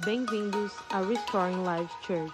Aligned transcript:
Bem-vindos 0.00 0.72
a 0.88 1.02
Restoring 1.02 1.58
Life 1.58 1.94
Church. 2.06 2.32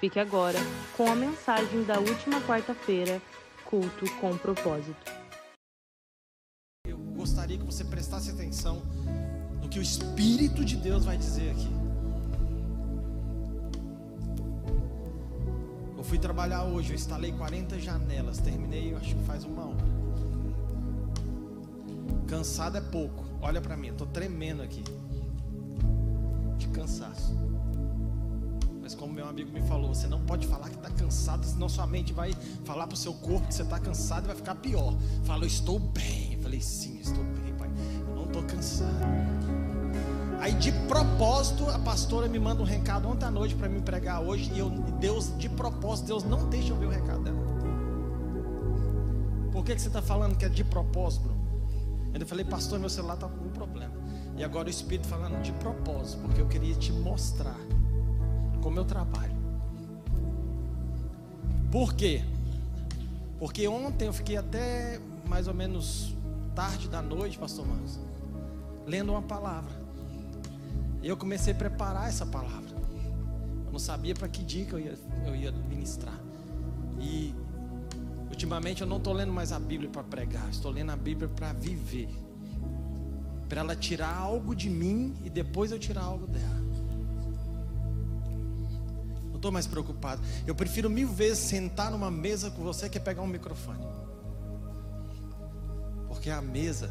Fique 0.00 0.18
agora 0.18 0.58
com 0.96 1.06
a 1.06 1.14
mensagem 1.14 1.84
da 1.84 2.00
última 2.00 2.40
quarta-feira, 2.40 3.20
culto 3.66 4.10
com 4.18 4.36
propósito. 4.38 5.12
Eu 6.88 6.96
gostaria 6.96 7.58
que 7.58 7.64
você 7.64 7.84
prestasse 7.84 8.30
atenção 8.30 8.82
no 9.60 9.68
que 9.68 9.78
o 9.78 9.82
Espírito 9.82 10.64
de 10.64 10.74
Deus 10.76 11.04
vai 11.04 11.18
dizer 11.18 11.50
aqui. 11.50 11.68
Eu 15.98 16.02
fui 16.02 16.18
trabalhar 16.18 16.64
hoje, 16.64 16.92
eu 16.92 16.94
instalei 16.94 17.30
40 17.30 17.78
janelas, 17.78 18.38
terminei, 18.38 18.94
acho 18.94 19.14
que 19.14 19.24
faz 19.24 19.44
uma 19.44 19.66
hora. 19.66 19.84
Cansado 22.26 22.78
é 22.78 22.80
pouco. 22.80 23.22
Olha 23.42 23.60
para 23.60 23.76
mim, 23.76 23.88
eu 23.88 23.96
tô 23.96 24.06
tremendo 24.06 24.62
aqui 24.62 24.82
cansaço. 26.76 27.34
Mas 28.82 28.94
como 28.94 29.12
meu 29.12 29.26
amigo 29.26 29.50
me 29.50 29.62
falou, 29.62 29.92
você 29.92 30.06
não 30.06 30.20
pode 30.20 30.46
falar 30.46 30.68
que 30.68 30.76
está 30.76 30.90
cansado, 30.90 31.44
senão 31.44 31.68
sua 31.68 31.86
mente 31.86 32.12
vai 32.12 32.32
falar 32.64 32.86
para 32.86 32.94
o 32.94 32.96
seu 32.96 33.14
corpo 33.14 33.48
que 33.48 33.54
você 33.54 33.62
está 33.62 33.80
cansado 33.80 34.24
e 34.24 34.26
vai 34.28 34.36
ficar 34.36 34.54
pior. 34.56 34.94
Fala, 35.24 35.42
eu 35.42 35.48
estou 35.48 35.80
bem. 35.80 36.34
Eu 36.34 36.42
falei, 36.42 36.60
sim, 36.60 37.00
estou 37.00 37.24
bem, 37.24 37.52
pai. 37.54 37.68
Eu 38.08 38.14
não 38.14 38.26
estou 38.26 38.42
cansado. 38.44 38.94
Aí 40.38 40.52
de 40.52 40.70
propósito, 40.86 41.68
a 41.70 41.78
pastora 41.78 42.28
me 42.28 42.38
manda 42.38 42.62
um 42.62 42.66
recado 42.66 43.08
ontem 43.08 43.24
à 43.24 43.30
noite 43.30 43.56
para 43.56 43.68
me 43.68 43.80
pregar 43.80 44.20
hoje. 44.22 44.52
E 44.54 44.58
eu, 44.58 44.70
Deus, 45.00 45.36
de 45.36 45.48
propósito, 45.48 46.06
Deus 46.06 46.22
não 46.22 46.48
deixa 46.48 46.68
eu 46.68 46.76
ver 46.76 46.86
o 46.86 46.90
recado 46.90 47.24
dela. 47.24 47.46
Por 49.50 49.64
que, 49.64 49.74
que 49.74 49.80
você 49.80 49.88
está 49.88 50.02
falando 50.02 50.36
que 50.36 50.44
é 50.44 50.48
de 50.48 50.62
propósito, 50.62 51.22
Bruno? 51.22 51.46
Eu 52.14 52.26
falei, 52.26 52.44
pastor, 52.44 52.78
meu 52.78 52.88
celular 52.88 53.14
está 53.14 53.26
com 53.26 53.34
algum 53.34 53.50
problema. 53.50 53.94
E 54.36 54.44
agora 54.44 54.66
o 54.66 54.70
Espírito 54.70 55.08
falando 55.08 55.40
de 55.42 55.50
propósito, 55.52 56.20
porque 56.22 56.40
eu 56.40 56.46
queria 56.46 56.74
te 56.74 56.92
mostrar 56.92 57.58
como 58.62 58.78
eu 58.78 58.84
trabalho. 58.84 59.34
Por 61.70 61.94
quê? 61.94 62.22
Porque 63.38 63.66
ontem 63.66 64.06
eu 64.06 64.12
fiquei 64.12 64.36
até 64.36 65.00
mais 65.26 65.48
ou 65.48 65.54
menos 65.54 66.14
tarde 66.54 66.88
da 66.88 67.00
noite, 67.00 67.38
pastor 67.38 67.66
Marcos, 67.66 67.98
lendo 68.86 69.12
uma 69.12 69.22
palavra. 69.22 69.72
E 71.02 71.08
eu 71.08 71.16
comecei 71.16 71.52
a 71.52 71.56
preparar 71.56 72.08
essa 72.08 72.26
palavra. 72.26 72.76
Eu 73.66 73.72
não 73.72 73.78
sabia 73.78 74.14
para 74.14 74.28
que 74.28 74.42
dia 74.42 74.64
que 74.64 74.72
eu 74.72 74.80
ia, 74.80 74.98
eu 75.26 75.34
ia 75.34 75.52
ministrar. 75.52 76.18
E 77.00 77.34
ultimamente 78.28 78.82
eu 78.82 78.86
não 78.86 78.98
estou 78.98 79.12
lendo 79.12 79.32
mais 79.32 79.52
a 79.52 79.58
Bíblia 79.58 79.88
para 79.88 80.02
pregar, 80.02 80.48
estou 80.50 80.70
lendo 80.70 80.92
a 80.92 80.96
Bíblia 80.96 81.28
para 81.28 81.52
viver 81.52 82.25
para 83.48 83.60
ela 83.60 83.76
tirar 83.76 84.14
algo 84.14 84.54
de 84.54 84.68
mim 84.68 85.16
e 85.24 85.30
depois 85.30 85.70
eu 85.70 85.78
tirar 85.78 86.02
algo 86.02 86.26
dela. 86.26 86.66
Não 89.28 89.36
estou 89.36 89.52
mais 89.52 89.66
preocupado. 89.66 90.22
Eu 90.46 90.54
prefiro 90.54 90.88
mil 90.88 91.08
vezes 91.08 91.38
sentar 91.38 91.90
numa 91.90 92.10
mesa 92.10 92.50
com 92.50 92.62
você 92.62 92.88
que 92.88 92.98
pegar 92.98 93.22
um 93.22 93.26
microfone. 93.26 93.86
Porque 96.08 96.30
a 96.30 96.40
mesa 96.40 96.90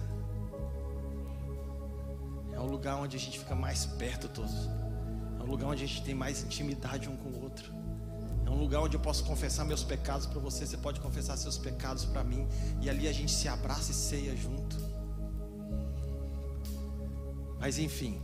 é 2.54 2.60
o 2.60 2.66
lugar 2.66 2.96
onde 2.98 3.18
a 3.18 3.20
gente 3.20 3.40
fica 3.40 3.56
mais 3.56 3.86
perto 3.86 4.28
todos. 4.30 4.70
É 5.40 5.44
um 5.44 5.48
lugar 5.48 5.68
onde 5.68 5.84
a 5.84 5.88
gente 5.88 6.04
tem 6.04 6.16
mais 6.16 6.44
intimidade 6.44 7.10
um 7.10 7.18
com 7.18 7.30
o 7.30 7.44
outro. 7.44 7.74
É 8.46 8.50
um 8.50 8.60
lugar 8.60 8.82
onde 8.82 8.96
eu 8.96 9.02
posso 9.02 9.24
confessar 9.24 9.66
meus 9.66 9.84
pecados 9.84 10.28
para 10.28 10.40
você, 10.40 10.66
você 10.66 10.78
pode 10.78 11.02
confessar 11.02 11.36
seus 11.36 11.58
pecados 11.58 12.06
para 12.06 12.24
mim, 12.24 12.48
e 12.80 12.90
ali 12.90 13.08
a 13.08 13.12
gente 13.12 13.32
se 13.32 13.48
abraça 13.48 13.92
e 13.92 13.94
ceia 13.96 14.36
junto. 14.38 14.78
Mas 17.66 17.80
enfim, 17.80 18.22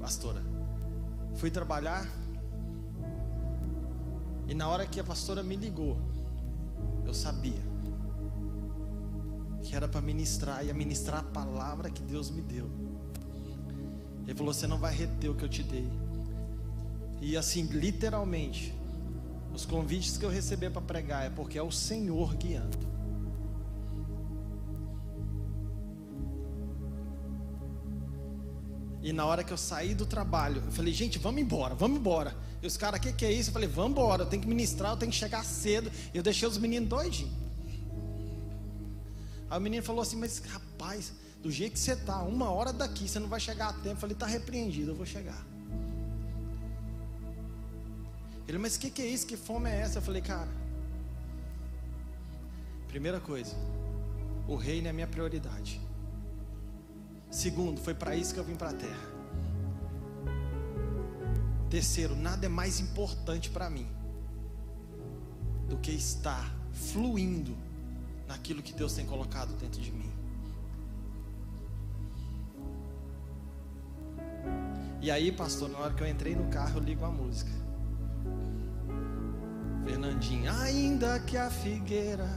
pastora, 0.00 0.42
fui 1.36 1.48
trabalhar 1.48 2.04
e 4.48 4.52
na 4.52 4.66
hora 4.66 4.84
que 4.84 4.98
a 4.98 5.04
pastora 5.04 5.44
me 5.44 5.54
ligou, 5.54 5.96
eu 7.04 7.14
sabia 7.14 7.62
que 9.62 9.76
era 9.76 9.86
para 9.86 10.00
ministrar 10.00 10.66
e 10.66 10.72
ministrar 10.72 11.20
a 11.20 11.22
palavra 11.22 11.88
que 11.88 12.02
Deus 12.02 12.32
me 12.32 12.42
deu. 12.42 12.68
Ele 14.24 14.34
falou: 14.34 14.52
Você 14.52 14.66
não 14.66 14.78
vai 14.78 14.92
reter 14.92 15.30
o 15.30 15.36
que 15.36 15.44
eu 15.44 15.48
te 15.48 15.62
dei. 15.62 15.88
E 17.20 17.36
assim, 17.36 17.62
literalmente, 17.66 18.74
os 19.54 19.64
convites 19.64 20.16
que 20.16 20.24
eu 20.24 20.30
receber 20.30 20.70
para 20.70 20.82
pregar 20.82 21.24
é 21.24 21.30
porque 21.30 21.56
é 21.56 21.62
o 21.62 21.70
Senhor 21.70 22.34
guiando. 22.34 22.95
E 29.06 29.12
na 29.12 29.24
hora 29.24 29.44
que 29.44 29.52
eu 29.52 29.56
saí 29.56 29.94
do 29.94 30.04
trabalho, 30.04 30.60
eu 30.66 30.72
falei, 30.72 30.92
gente, 30.92 31.16
vamos 31.16 31.40
embora, 31.40 31.76
vamos 31.76 32.00
embora. 32.00 32.36
E 32.60 32.66
os 32.66 32.76
caras, 32.76 32.98
o 32.98 33.02
que, 33.04 33.12
que 33.12 33.24
é 33.24 33.30
isso? 33.30 33.50
Eu 33.50 33.52
falei, 33.52 33.68
vamos 33.68 33.92
embora, 33.92 34.24
eu 34.24 34.26
tenho 34.26 34.42
que 34.42 34.48
ministrar, 34.48 34.90
eu 34.90 34.96
tenho 34.96 35.12
que 35.12 35.16
chegar 35.16 35.44
cedo. 35.44 35.92
E 36.12 36.16
eu 36.16 36.24
deixei 36.24 36.48
os 36.48 36.58
meninos 36.58 36.88
doidinhos. 36.88 37.32
Aí 39.48 39.58
o 39.58 39.60
menino 39.60 39.80
falou 39.84 40.02
assim, 40.02 40.16
mas 40.16 40.40
rapaz, 40.40 41.12
do 41.40 41.52
jeito 41.52 41.74
que 41.74 41.78
você 41.78 41.92
está, 41.92 42.20
uma 42.24 42.50
hora 42.50 42.72
daqui, 42.72 43.08
você 43.08 43.20
não 43.20 43.28
vai 43.28 43.38
chegar 43.38 43.68
a 43.68 43.72
tempo. 43.74 43.90
Eu 43.90 43.96
falei, 43.96 44.14
está 44.14 44.26
repreendido, 44.26 44.90
eu 44.90 44.96
vou 44.96 45.06
chegar. 45.06 45.46
Ele, 48.48 48.58
mas 48.58 48.74
o 48.74 48.80
que, 48.80 48.90
que 48.90 49.02
é 49.02 49.06
isso? 49.06 49.24
Que 49.24 49.36
fome 49.36 49.70
é 49.70 49.82
essa? 49.82 49.98
Eu 49.98 50.02
falei, 50.02 50.20
cara, 50.20 50.48
primeira 52.88 53.20
coisa, 53.20 53.54
o 54.48 54.56
reino 54.56 54.88
é 54.88 54.90
a 54.90 54.92
minha 54.92 55.06
prioridade. 55.06 55.80
Segundo, 57.30 57.80
foi 57.80 57.94
para 57.94 58.14
isso 58.16 58.32
que 58.32 58.40
eu 58.40 58.44
vim 58.44 58.54
para 58.54 58.70
a 58.70 58.74
terra. 58.74 59.16
Terceiro, 61.68 62.14
nada 62.14 62.46
é 62.46 62.48
mais 62.48 62.80
importante 62.80 63.50
para 63.50 63.68
mim 63.68 63.86
do 65.68 65.76
que 65.78 65.90
estar 65.90 66.54
fluindo 66.72 67.56
naquilo 68.28 68.62
que 68.62 68.72
Deus 68.72 68.92
tem 68.94 69.04
colocado 69.04 69.52
dentro 69.56 69.80
de 69.80 69.90
mim. 69.90 70.10
E 75.00 75.10
aí, 75.10 75.30
pastor, 75.30 75.68
na 75.68 75.78
hora 75.78 75.94
que 75.94 76.02
eu 76.02 76.08
entrei 76.08 76.34
no 76.34 76.48
carro, 76.48 76.78
eu 76.78 76.82
ligo 76.82 77.04
a 77.04 77.10
música. 77.10 77.50
Fernandinho, 79.84 80.52
ainda 80.52 81.20
que 81.20 81.36
a 81.36 81.48
figueira 81.48 82.28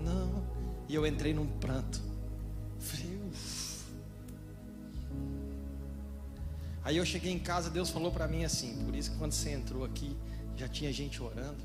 não. 0.00 0.42
E 0.88 0.94
eu 0.94 1.06
entrei 1.06 1.32
num 1.32 1.46
pranto. 1.46 2.02
Falei, 2.78 3.17
Aí 6.88 6.96
eu 6.96 7.04
cheguei 7.04 7.30
em 7.30 7.38
casa, 7.38 7.68
Deus 7.68 7.90
falou 7.90 8.10
para 8.10 8.26
mim 8.26 8.46
assim, 8.46 8.74
por 8.86 8.96
isso 8.96 9.10
que 9.10 9.18
quando 9.18 9.32
você 9.32 9.50
entrou 9.50 9.84
aqui, 9.84 10.16
já 10.56 10.66
tinha 10.66 10.90
gente 10.90 11.22
orando. 11.22 11.62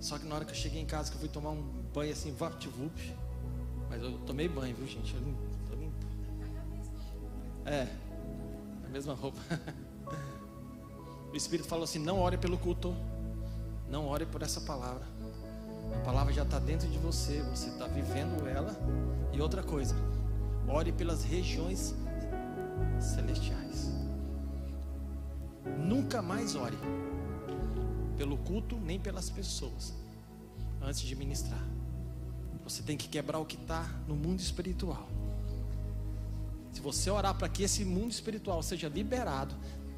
Só 0.00 0.18
que 0.18 0.26
na 0.26 0.34
hora 0.34 0.44
que 0.44 0.50
eu 0.50 0.56
cheguei 0.56 0.82
em 0.82 0.84
casa, 0.84 1.10
que 1.10 1.16
eu 1.16 1.20
fui 1.20 1.28
tomar 1.28 1.50
um 1.50 1.62
banho 1.94 2.10
assim, 2.10 2.32
vapt-vup. 2.32 3.14
Mas 3.88 4.02
eu 4.02 4.18
tomei 4.26 4.48
banho, 4.48 4.74
viu 4.74 4.84
gente? 4.88 5.14
Eu 5.14 5.20
limpo, 5.20 5.40
tô 5.70 5.76
limpo. 5.76 6.04
É, 7.64 7.86
a 8.84 8.88
mesma 8.88 9.14
roupa. 9.14 9.38
o 11.32 11.36
Espírito 11.36 11.68
falou 11.68 11.84
assim: 11.84 12.00
não 12.00 12.18
ore 12.18 12.36
pelo 12.36 12.58
culto, 12.58 12.96
não 13.88 14.08
ore 14.08 14.26
por 14.26 14.42
essa 14.42 14.60
palavra. 14.60 15.06
A 15.94 16.04
palavra 16.04 16.32
já 16.32 16.42
está 16.42 16.58
dentro 16.58 16.88
de 16.88 16.98
você, 16.98 17.40
você 17.42 17.68
está 17.68 17.86
vivendo 17.86 18.44
ela. 18.48 18.74
E 19.32 19.40
outra 19.40 19.62
coisa, 19.62 19.94
ore 20.66 20.90
pelas 20.90 21.22
regiões 21.22 21.94
celestiais. 22.98 24.03
Nunca 25.64 26.20
mais 26.20 26.54
ore 26.54 26.76
pelo 28.16 28.36
culto 28.38 28.76
nem 28.76 28.98
pelas 28.98 29.30
pessoas 29.30 29.94
antes 30.80 31.00
de 31.00 31.14
ministrar. 31.16 31.64
Você 32.62 32.82
tem 32.82 32.96
que 32.96 33.08
quebrar 33.08 33.38
o 33.38 33.44
que 33.44 33.56
está 33.56 33.82
no 34.06 34.14
mundo 34.14 34.40
espiritual. 34.40 35.08
Se 36.72 36.80
você 36.80 37.10
orar 37.10 37.34
para 37.34 37.48
que 37.48 37.62
esse 37.62 37.84
mundo 37.84 38.10
espiritual 38.10 38.62
seja 38.62 38.88
liberado, 38.88 39.54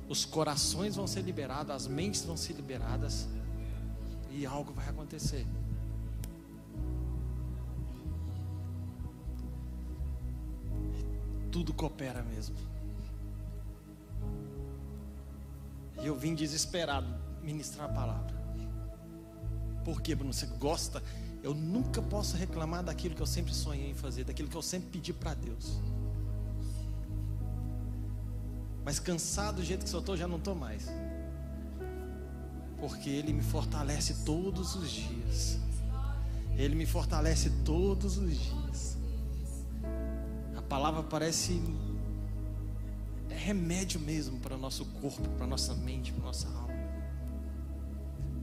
os 0.09 0.25
corações 0.25 0.97
vão 0.97 1.07
ser 1.07 1.23
liberados, 1.23 1.75
as 1.75 1.87
mentes 1.87 2.25
vão 2.25 2.37
ser 2.37 2.53
liberadas 2.53 3.27
e 4.31 4.45
algo 4.45 4.73
vai 4.73 4.89
acontecer. 4.89 5.47
Tudo 11.51 11.73
coopera 11.73 12.23
mesmo. 12.23 12.57
Eu 16.07 16.15
vim 16.15 16.37
desesperado 16.37 17.09
ministrar 17.43 17.91
a 17.91 17.93
palavra. 17.93 18.33
Por 19.85 20.01
quê, 20.01 20.15
Bruno? 20.15 20.33
Você 20.33 20.47
gosta? 20.47 21.03
Eu 21.43 21.53
nunca 21.53 22.01
posso 22.01 22.37
reclamar 22.37 22.85
daquilo 22.85 23.17
que 23.17 23.21
eu 23.21 23.27
sempre 23.27 23.53
sonhei 23.53 23.91
em 23.91 23.95
fazer, 23.95 24.23
daquilo 24.23 24.49
que 24.49 24.57
eu 24.57 24.63
sempre 24.63 24.89
pedi 24.91 25.13
para 25.13 25.35
Deus. 25.35 25.81
Mas 28.85 29.01
cansado 29.01 29.57
do 29.57 29.65
jeito 29.65 29.85
que 29.85 29.93
eu 29.93 29.99
estou, 29.99 30.17
já 30.17 30.29
não 30.29 30.37
estou 30.37 30.55
mais. 30.55 30.87
Porque 32.79 33.11
Ele 33.11 33.33
me 33.33 33.43
fortalece 33.43 34.25
todos 34.25 34.77
os 34.77 34.89
dias. 34.89 35.59
Ele 36.57 36.77
me 36.77 36.87
fortalece 36.87 37.51
todos 37.65 38.17
os 38.17 38.37
dias. 38.37 38.97
A 40.57 40.63
palavra 40.63 41.03
parece 41.03 41.61
remédio 43.47 44.01
mesmo 44.01 44.41
para 44.41 44.57
o 44.57 44.59
nosso 44.59 44.85
corpo, 45.01 45.29
para 45.37 45.45
a 45.45 45.47
nossa 45.47 45.73
mente, 45.73 46.11
para 46.11 46.23
a 46.25 46.27
nossa 46.27 46.49
alma. 46.49 46.75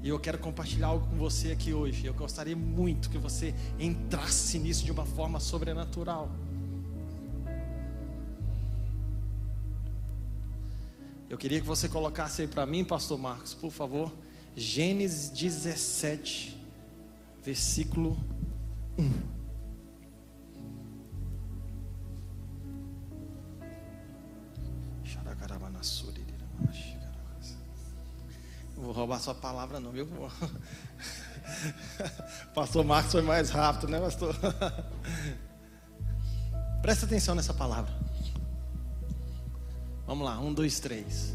E 0.02 0.08
eu 0.08 0.18
quero 0.18 0.38
compartilhar 0.38 0.88
algo 0.88 1.06
com 1.08 1.18
você 1.18 1.52
aqui 1.52 1.74
hoje. 1.74 2.06
Eu 2.06 2.14
gostaria 2.14 2.56
muito 2.56 3.10
que 3.10 3.18
você 3.18 3.54
entrasse 3.78 4.58
nisso 4.60 4.86
de 4.86 4.92
uma 4.94 5.06
forma 5.06 5.42
sobrenatural. 5.42 6.32
Eu 11.30 11.38
queria 11.38 11.60
que 11.60 11.68
você 11.68 11.90
colocasse 11.90 12.44
aí 12.44 12.48
para 12.48 12.66
mim, 12.66 12.86
Pastor 12.86 13.18
Marcos, 13.18 13.54
por 13.54 13.72
favor, 13.72 14.10
Gênesis 14.56 15.30
17, 15.30 16.58
versículo 17.44 18.18
1. 18.98 19.43
Vou 28.76 28.92
roubar 28.92 29.20
sua 29.20 29.36
palavra, 29.36 29.80
não, 29.80 29.92
viu? 29.92 30.08
Pastor 32.54 32.84
Marcos 32.84 33.12
foi 33.12 33.22
mais 33.22 33.50
rápido, 33.50 33.90
né, 33.90 34.00
pastor? 34.00 34.36
Presta 36.82 37.06
atenção 37.06 37.36
nessa 37.36 37.54
palavra. 37.54 37.94
Vamos 40.06 40.26
lá, 40.26 40.40
um, 40.40 40.54
dois, 40.54 40.80
três. 40.80 41.34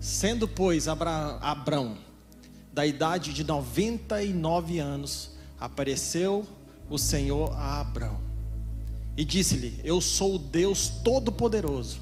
Sendo, 0.00 0.48
pois, 0.48 0.88
Abra 0.88 1.38
Abrão, 1.40 1.98
da 2.72 2.86
idade 2.86 3.32
de 3.32 3.44
99 3.44 4.78
anos, 4.78 5.32
apareceu 5.58 6.46
o 6.88 6.98
Senhor 6.98 7.52
a 7.52 7.80
Abrão 7.80 8.20
e 9.16 9.24
disse-lhe: 9.24 9.80
Eu 9.82 10.00
sou 10.00 10.36
o 10.36 10.38
Deus 10.38 10.88
Todo-Poderoso, 10.88 12.00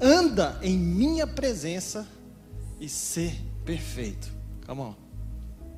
anda 0.00 0.58
em 0.62 0.78
minha 0.78 1.26
presença 1.26 2.06
e 2.78 2.88
ser 2.88 3.34
perfeito. 3.64 4.30
Come 4.66 4.80
on. 4.80 4.94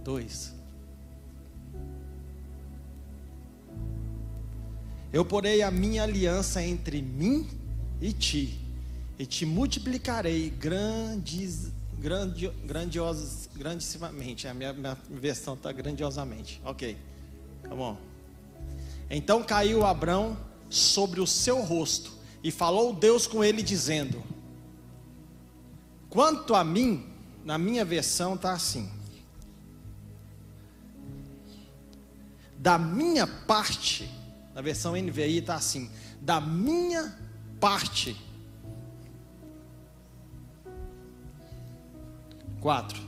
Dois. 0.04 0.54
Eu 5.12 5.24
porei 5.24 5.62
a 5.62 5.70
minha 5.70 6.02
aliança 6.02 6.62
entre 6.62 7.00
mim 7.00 7.48
e 8.00 8.12
ti 8.12 8.60
e 9.18 9.24
te 9.24 9.46
multiplicarei 9.46 10.50
grandes, 10.50 11.72
grandi, 11.98 12.48
grandiosas, 12.64 13.48
grandissimamente. 13.54 14.46
A 14.46 14.54
minha, 14.54 14.72
minha 14.72 14.96
versão 15.08 15.54
está 15.54 15.72
grandiosamente. 15.72 16.60
Ok, 16.64 16.96
tá 17.62 17.74
bom. 17.74 17.96
Então 19.08 19.42
caiu 19.42 19.84
Abrão 19.84 20.36
sobre 20.68 21.20
o 21.20 21.26
seu 21.26 21.62
rosto 21.62 22.12
e 22.42 22.50
falou 22.50 22.92
Deus 22.92 23.26
com 23.26 23.42
ele, 23.42 23.62
dizendo: 23.62 24.22
Quanto 26.10 26.54
a 26.54 26.62
mim, 26.62 27.06
na 27.46 27.56
minha 27.56 27.84
versão 27.84 28.34
está 28.34 28.52
assim. 28.52 28.90
Da 32.58 32.76
minha 32.76 33.25
parte, 33.25 34.10
na 34.52 34.60
versão 34.60 34.96
NVI 34.96 35.38
está 35.38 35.54
assim: 35.54 35.88
Da 36.20 36.40
minha 36.40 37.16
parte 37.60 38.20
4. 42.60 43.00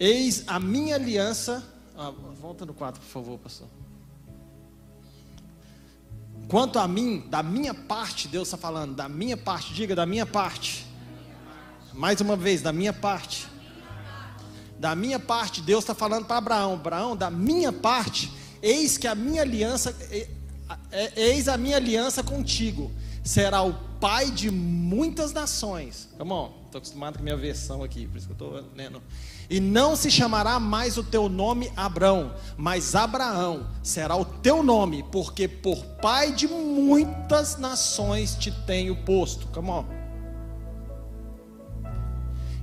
Eis 0.00 0.42
a 0.48 0.58
minha 0.58 0.96
aliança. 0.96 1.64
Ah, 1.96 2.10
volta 2.10 2.66
no 2.66 2.74
4, 2.74 3.00
por 3.00 3.06
favor, 3.06 3.38
pastor. 3.38 3.68
Quanto 6.48 6.80
a 6.80 6.88
mim, 6.88 7.20
da 7.28 7.44
minha 7.44 7.74
parte, 7.74 8.26
Deus 8.26 8.48
está 8.48 8.56
falando, 8.56 8.96
da 8.96 9.08
minha 9.08 9.36
parte, 9.36 9.72
diga 9.72 9.94
da 9.94 10.04
minha 10.04 10.26
parte. 10.26 10.87
Mais 11.98 12.20
uma 12.20 12.36
vez, 12.36 12.62
da 12.62 12.72
minha 12.72 12.92
parte. 12.92 13.48
Da 14.78 14.94
minha 14.94 15.18
parte, 15.18 15.60
Deus 15.60 15.82
está 15.82 15.96
falando 15.96 16.26
para 16.26 16.36
Abraão: 16.36 16.74
Abraão, 16.74 17.16
da 17.16 17.28
minha 17.28 17.72
parte, 17.72 18.32
eis 18.62 18.96
que 18.96 19.08
a 19.08 19.16
minha 19.16 19.42
aliança, 19.42 19.92
eis 21.16 21.48
a 21.48 21.58
minha 21.58 21.76
aliança 21.76 22.22
contigo. 22.22 22.92
Será 23.24 23.62
o 23.62 23.74
pai 23.98 24.30
de 24.30 24.48
muitas 24.48 25.32
nações. 25.32 26.08
Come 26.16 26.32
on. 26.32 26.52
Estou 26.66 26.78
acostumado 26.78 27.14
com 27.14 27.20
a 27.20 27.24
minha 27.24 27.36
versão 27.36 27.82
aqui, 27.82 28.06
por 28.06 28.16
isso 28.16 28.26
que 28.28 28.32
eu 28.40 28.50
estou 28.58 28.70
lendo. 28.76 29.02
E 29.50 29.58
não 29.58 29.96
se 29.96 30.08
chamará 30.08 30.60
mais 30.60 30.98
o 30.98 31.02
teu 31.02 31.28
nome 31.28 31.72
Abrão, 31.74 32.32
mas 32.56 32.94
Abraão 32.94 33.66
será 33.82 34.14
o 34.14 34.24
teu 34.24 34.62
nome, 34.62 35.02
porque 35.10 35.48
por 35.48 35.82
pai 36.00 36.30
de 36.30 36.46
muitas 36.46 37.56
nações 37.56 38.36
te 38.36 38.52
tenho 38.66 38.94
posto. 39.04 39.48
Come 39.48 39.70
on. 39.70 39.97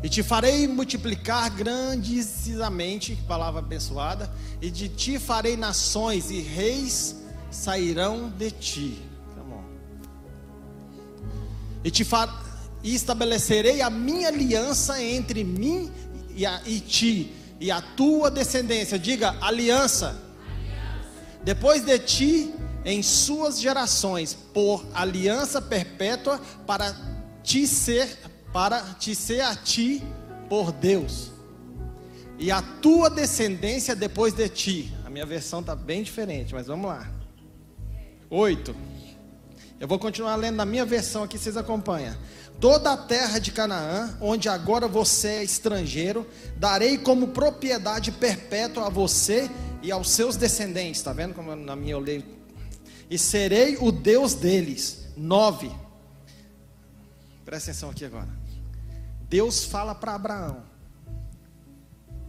E 0.05 0.07
te 0.07 0.21
farei 0.21 0.67
multiplicar 0.67 1.49
grandissimamente, 1.49 3.15
palavra 3.27 3.59
abençoada, 3.59 4.31
e 4.61 4.69
de 4.69 4.87
ti 4.87 5.17
farei 5.17 5.57
nações, 5.57 6.29
e 6.29 6.41
reis 6.41 7.15
sairão 7.49 8.29
de 8.29 8.51
ti. 8.51 9.01
E 11.83 11.89
te 11.89 12.03
farei 12.03 12.35
e 12.83 12.93
estabelecerei 12.93 13.81
a 13.81 13.89
minha 13.89 14.27
aliança 14.27 15.01
entre 15.01 15.43
mim 15.43 15.91
e, 16.35 16.45
a, 16.45 16.61
e 16.67 16.79
ti 16.79 17.33
e 17.59 17.71
a 17.71 17.81
tua 17.81 18.29
descendência. 18.29 18.99
Diga 18.99 19.35
aliança. 19.41 20.09
aliança. 20.09 20.19
Depois 21.43 21.83
de 21.83 21.97
ti, 21.97 22.53
em 22.85 23.01
suas 23.01 23.59
gerações, 23.59 24.37
por 24.53 24.85
aliança 24.93 25.59
perpétua 25.59 26.39
para 26.67 26.95
te 27.41 27.65
ser 27.65 28.24
para 28.55 28.81
te 28.97 29.13
ser 29.13 29.41
a 29.41 29.53
ti 29.53 30.01
por 30.47 30.71
Deus. 30.71 31.29
E 32.39 32.49
a 32.49 32.61
tua 32.61 33.09
descendência 33.09 33.93
depois 33.93 34.33
de 34.33 34.47
ti. 34.47 34.93
A 35.03 35.09
minha 35.09 35.25
versão 35.25 35.59
está 35.59 35.75
bem 35.75 36.01
diferente, 36.01 36.53
mas 36.53 36.67
vamos 36.67 36.85
lá. 36.85 37.05
Oito. 38.29 38.73
Eu 39.77 39.89
vou 39.89 39.99
continuar 39.99 40.37
lendo 40.37 40.55
na 40.55 40.63
minha 40.63 40.85
versão 40.85 41.23
aqui, 41.23 41.37
vocês 41.37 41.57
acompanham. 41.57 42.15
Toda 42.57 42.93
a 42.93 42.97
terra 42.97 43.39
de 43.39 43.51
Canaã, 43.51 44.17
onde 44.21 44.47
agora 44.47 44.87
você 44.87 45.27
é 45.27 45.43
estrangeiro, 45.43 46.25
darei 46.55 46.97
como 46.97 47.27
propriedade 47.27 48.09
perpétua 48.09 48.87
a 48.87 48.89
você 48.89 49.51
e 49.83 49.91
aos 49.91 50.09
seus 50.09 50.37
descendentes. 50.37 51.01
Está 51.01 51.11
vendo 51.11 51.33
como 51.33 51.53
na 51.57 51.75
minha 51.75 51.95
eu 51.95 51.99
leio? 51.99 52.23
E 53.09 53.17
serei 53.17 53.75
o 53.81 53.91
Deus 53.91 54.33
deles. 54.33 55.09
Nove. 55.17 55.69
Presta 57.43 57.71
atenção 57.71 57.89
aqui 57.89 58.05
agora. 58.05 58.44
Deus 59.35 59.65
fala 59.65 59.93
para 59.93 60.15
Abraão. 60.15 60.63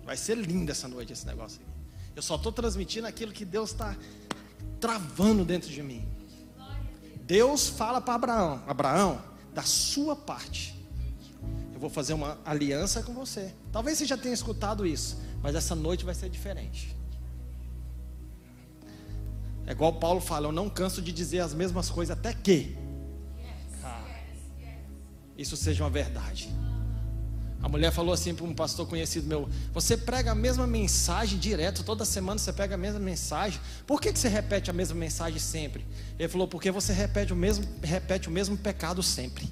Vai 0.05 0.17
ser 0.17 0.37
lindo 0.37 0.73
essa 0.73 0.89
noite 0.89 1.13
esse 1.13 1.25
negócio 1.25 1.61
aqui. 1.63 1.71
Eu 2.17 2.21
só 2.21 2.35
estou 2.35 2.51
transmitindo 2.51 3.07
aquilo 3.07 3.31
que 3.31 3.45
Deus 3.45 3.71
está 3.71 3.97
travando 4.81 5.45
dentro 5.45 5.71
de 5.71 5.85
mim. 5.85 6.05
Deus 7.23 7.69
fala 7.69 8.01
para 8.01 8.15
Abraão: 8.15 8.63
Abraão, 8.67 9.23
da 9.55 9.63
sua 9.63 10.17
parte, 10.17 10.75
eu 11.73 11.79
vou 11.79 11.89
fazer 11.89 12.13
uma 12.13 12.41
aliança 12.45 13.01
com 13.05 13.15
você. 13.15 13.55
Talvez 13.71 13.99
você 13.99 14.05
já 14.05 14.17
tenha 14.17 14.35
escutado 14.35 14.85
isso, 14.85 15.17
mas 15.41 15.55
essa 15.55 15.77
noite 15.77 16.05
vai 16.05 16.15
ser 16.15 16.29
diferente. 16.29 16.97
É 19.65 19.71
igual 19.71 19.93
Paulo 19.93 20.21
fala: 20.21 20.49
Eu 20.49 20.53
não 20.53 20.69
canso 20.69 21.01
de 21.01 21.13
dizer 21.13 21.39
as 21.39 21.55
mesmas 21.55 21.89
coisas, 21.89 22.19
até 22.19 22.35
que 22.35 22.77
isso 25.39 25.57
seja 25.57 25.85
uma 25.85 25.91
verdade. 25.91 26.53
A 27.63 27.69
mulher 27.69 27.91
falou 27.91 28.13
assim 28.13 28.35
para 28.35 28.45
um 28.45 28.55
pastor 28.55 28.87
conhecido 28.87 29.27
meu: 29.27 29.49
Você 29.73 29.97
prega 29.97 30.33
a 30.33 30.35
mesma 30.35 30.67
mensagem 30.67 31.39
direto, 31.39 31.83
toda 31.83 32.05
semana 32.05 32.39
você 32.39 32.53
pega 32.53 32.75
a 32.75 32.79
mesma 32.79 33.01
mensagem. 33.01 33.61
Por 33.87 34.01
que, 34.01 34.13
que 34.13 34.19
você 34.19 34.29
repete 34.29 34.71
a 34.71 34.73
mesma 34.73 34.95
mensagem 34.95 35.39
sempre? 35.39 35.85
Ele 36.19 36.29
falou: 36.29 36.47
Porque 36.47 36.71
você 36.71 36.93
repete 36.93 37.33
o 37.33 37.37
mesmo, 37.37 37.65
repete 37.83 38.29
o 38.29 38.33
mesmo 38.33 38.57
pecado 38.57 39.03
sempre. 39.03 39.49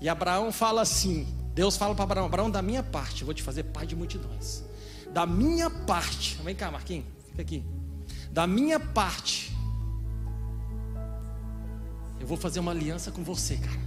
E 0.00 0.08
Abraão 0.08 0.50
fala 0.50 0.82
assim: 0.82 1.26
Deus 1.54 1.76
fala 1.76 1.94
para 1.94 2.04
Abraão: 2.04 2.26
Abraão, 2.26 2.50
da 2.50 2.62
minha 2.62 2.82
parte, 2.82 3.22
eu 3.22 3.26
vou 3.26 3.34
te 3.34 3.42
fazer 3.42 3.64
pai 3.64 3.86
de 3.86 3.94
multidões. 3.94 4.64
Da 5.12 5.26
minha 5.26 5.68
parte, 5.68 6.40
vem 6.42 6.54
cá, 6.54 6.70
Marquinhos, 6.70 7.04
fica 7.28 7.42
aqui. 7.42 7.62
Da 8.30 8.46
minha 8.46 8.80
parte, 8.80 9.54
eu 12.22 12.26
vou 12.26 12.36
fazer 12.36 12.60
uma 12.60 12.70
aliança 12.70 13.10
com 13.10 13.24
você, 13.24 13.56
cara. 13.56 13.80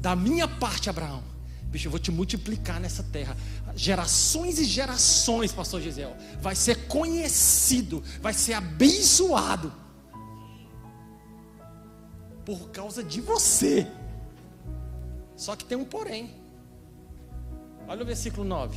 Da 0.00 0.16
minha 0.16 0.48
parte, 0.48 0.88
Abraão. 0.88 1.22
Bicho, 1.64 1.88
eu 1.88 1.90
vou 1.90 2.00
te 2.00 2.10
multiplicar 2.10 2.80
nessa 2.80 3.02
terra. 3.02 3.36
Gerações 3.74 4.58
e 4.58 4.64
gerações, 4.64 5.52
pastor 5.52 5.82
Gisel. 5.82 6.16
Vai 6.40 6.56
ser 6.56 6.86
conhecido, 6.86 8.02
vai 8.22 8.32
ser 8.32 8.54
abençoado. 8.54 9.70
Por 12.46 12.70
causa 12.70 13.04
de 13.04 13.20
você. 13.20 13.86
Só 15.36 15.54
que 15.54 15.66
tem 15.66 15.76
um 15.76 15.84
porém. 15.84 16.34
Olha 17.86 18.02
o 18.02 18.06
versículo 18.06 18.42
9. 18.42 18.74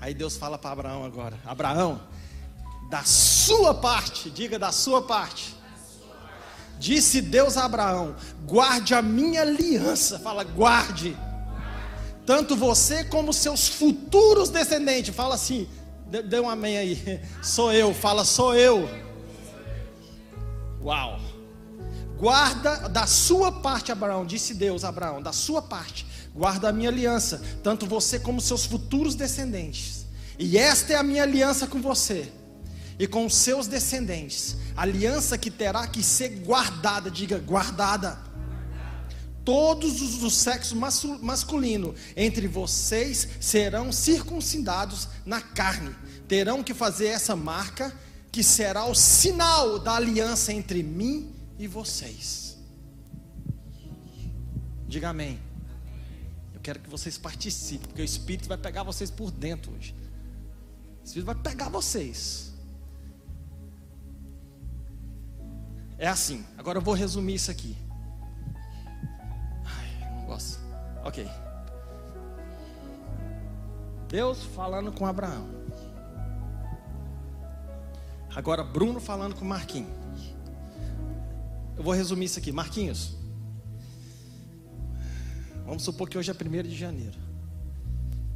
Aí 0.00 0.12
Deus 0.14 0.36
fala 0.36 0.58
para 0.58 0.72
Abraão 0.72 1.04
agora: 1.04 1.38
Abraão, 1.44 2.00
da 2.88 3.02
sua 3.04 3.74
parte, 3.74 4.30
diga 4.30 4.58
da 4.58 4.72
sua 4.72 5.02
parte. 5.02 5.54
Disse 6.78 7.20
Deus 7.20 7.56
a 7.56 7.64
Abraão: 7.64 8.14
guarde 8.44 8.94
a 8.94 9.02
minha 9.02 9.42
aliança. 9.42 10.18
Fala, 10.18 10.44
guarde. 10.44 11.16
Tanto 12.26 12.56
você 12.56 13.04
como 13.04 13.32
seus 13.32 13.68
futuros 13.68 14.48
descendentes. 14.48 15.14
Fala 15.14 15.34
assim, 15.34 15.68
dê 16.06 16.40
um 16.40 16.48
amém 16.48 16.78
aí. 16.78 17.20
Sou 17.42 17.72
eu, 17.72 17.92
fala, 17.94 18.24
sou 18.24 18.54
eu. 18.54 18.88
Uau. 20.82 21.20
Guarda 22.18 22.88
da 22.88 23.06
sua 23.06 23.50
parte, 23.50 23.92
Abraão, 23.92 24.24
disse 24.24 24.54
Deus 24.54 24.84
a 24.84 24.88
Abraão, 24.88 25.20
da 25.20 25.32
sua 25.32 25.60
parte, 25.60 26.06
guarda 26.34 26.68
a 26.68 26.72
minha 26.72 26.88
aliança, 26.88 27.42
tanto 27.62 27.86
você 27.86 28.20
como 28.20 28.40
seus 28.40 28.64
futuros 28.64 29.14
descendentes. 29.14 30.06
E 30.38 30.56
esta 30.56 30.92
é 30.92 30.96
a 30.96 31.02
minha 31.02 31.24
aliança 31.24 31.66
com 31.66 31.82
você 31.82 32.32
e 32.98 33.06
com 33.06 33.28
seus 33.28 33.66
descendentes, 33.66 34.56
aliança 34.76 35.36
que 35.36 35.50
terá 35.50 35.86
que 35.86 36.02
ser 36.02 36.28
guardada, 36.40 37.10
diga 37.10 37.38
guardada. 37.38 38.18
Todos 39.44 40.00
os 40.00 40.18
do 40.18 40.30
sexo 40.30 40.74
masculino 40.74 41.94
entre 42.16 42.48
vocês 42.48 43.28
serão 43.40 43.92
circuncidados 43.92 45.08
na 45.26 45.40
carne, 45.40 45.94
terão 46.26 46.62
que 46.62 46.72
fazer 46.72 47.08
essa 47.08 47.36
marca 47.36 47.94
que 48.32 48.42
será 48.42 48.86
o 48.86 48.94
sinal 48.94 49.78
da 49.78 49.96
aliança 49.96 50.52
entre 50.52 50.82
mim 50.82 51.30
e 51.58 51.66
vocês. 51.66 52.56
Diga 54.88 55.10
amém. 55.10 55.38
Eu 56.54 56.60
quero 56.60 56.80
que 56.80 56.88
vocês 56.88 57.18
participem, 57.18 57.86
porque 57.86 58.00
o 58.00 58.04
Espírito 58.04 58.48
vai 58.48 58.56
pegar 58.56 58.82
vocês 58.82 59.10
por 59.10 59.30
dentro 59.30 59.72
hoje. 59.72 59.94
O 61.02 61.04
Espírito 61.04 61.26
vai 61.26 61.34
pegar 61.34 61.68
vocês. 61.68 62.53
É 66.04 66.06
assim. 66.06 66.44
Agora 66.58 66.76
eu 66.76 66.82
vou 66.82 66.92
resumir 66.92 67.36
isso 67.36 67.50
aqui. 67.50 67.74
Ai, 69.64 70.10
não 70.14 70.26
gosto. 70.26 70.60
Ok. 71.02 71.26
Deus 74.10 74.44
falando 74.54 74.92
com 74.92 75.06
Abraão. 75.06 75.48
Agora 78.36 78.62
Bruno 78.62 79.00
falando 79.00 79.34
com 79.34 79.46
Marquinhos. 79.46 80.34
Eu 81.74 81.82
vou 81.82 81.94
resumir 81.94 82.26
isso 82.26 82.38
aqui. 82.38 82.52
Marquinhos. 82.52 83.16
Vamos 85.64 85.84
supor 85.84 86.10
que 86.10 86.18
hoje 86.18 86.30
é 86.30 86.34
1 86.34 86.62
de 86.64 86.76
janeiro. 86.76 87.18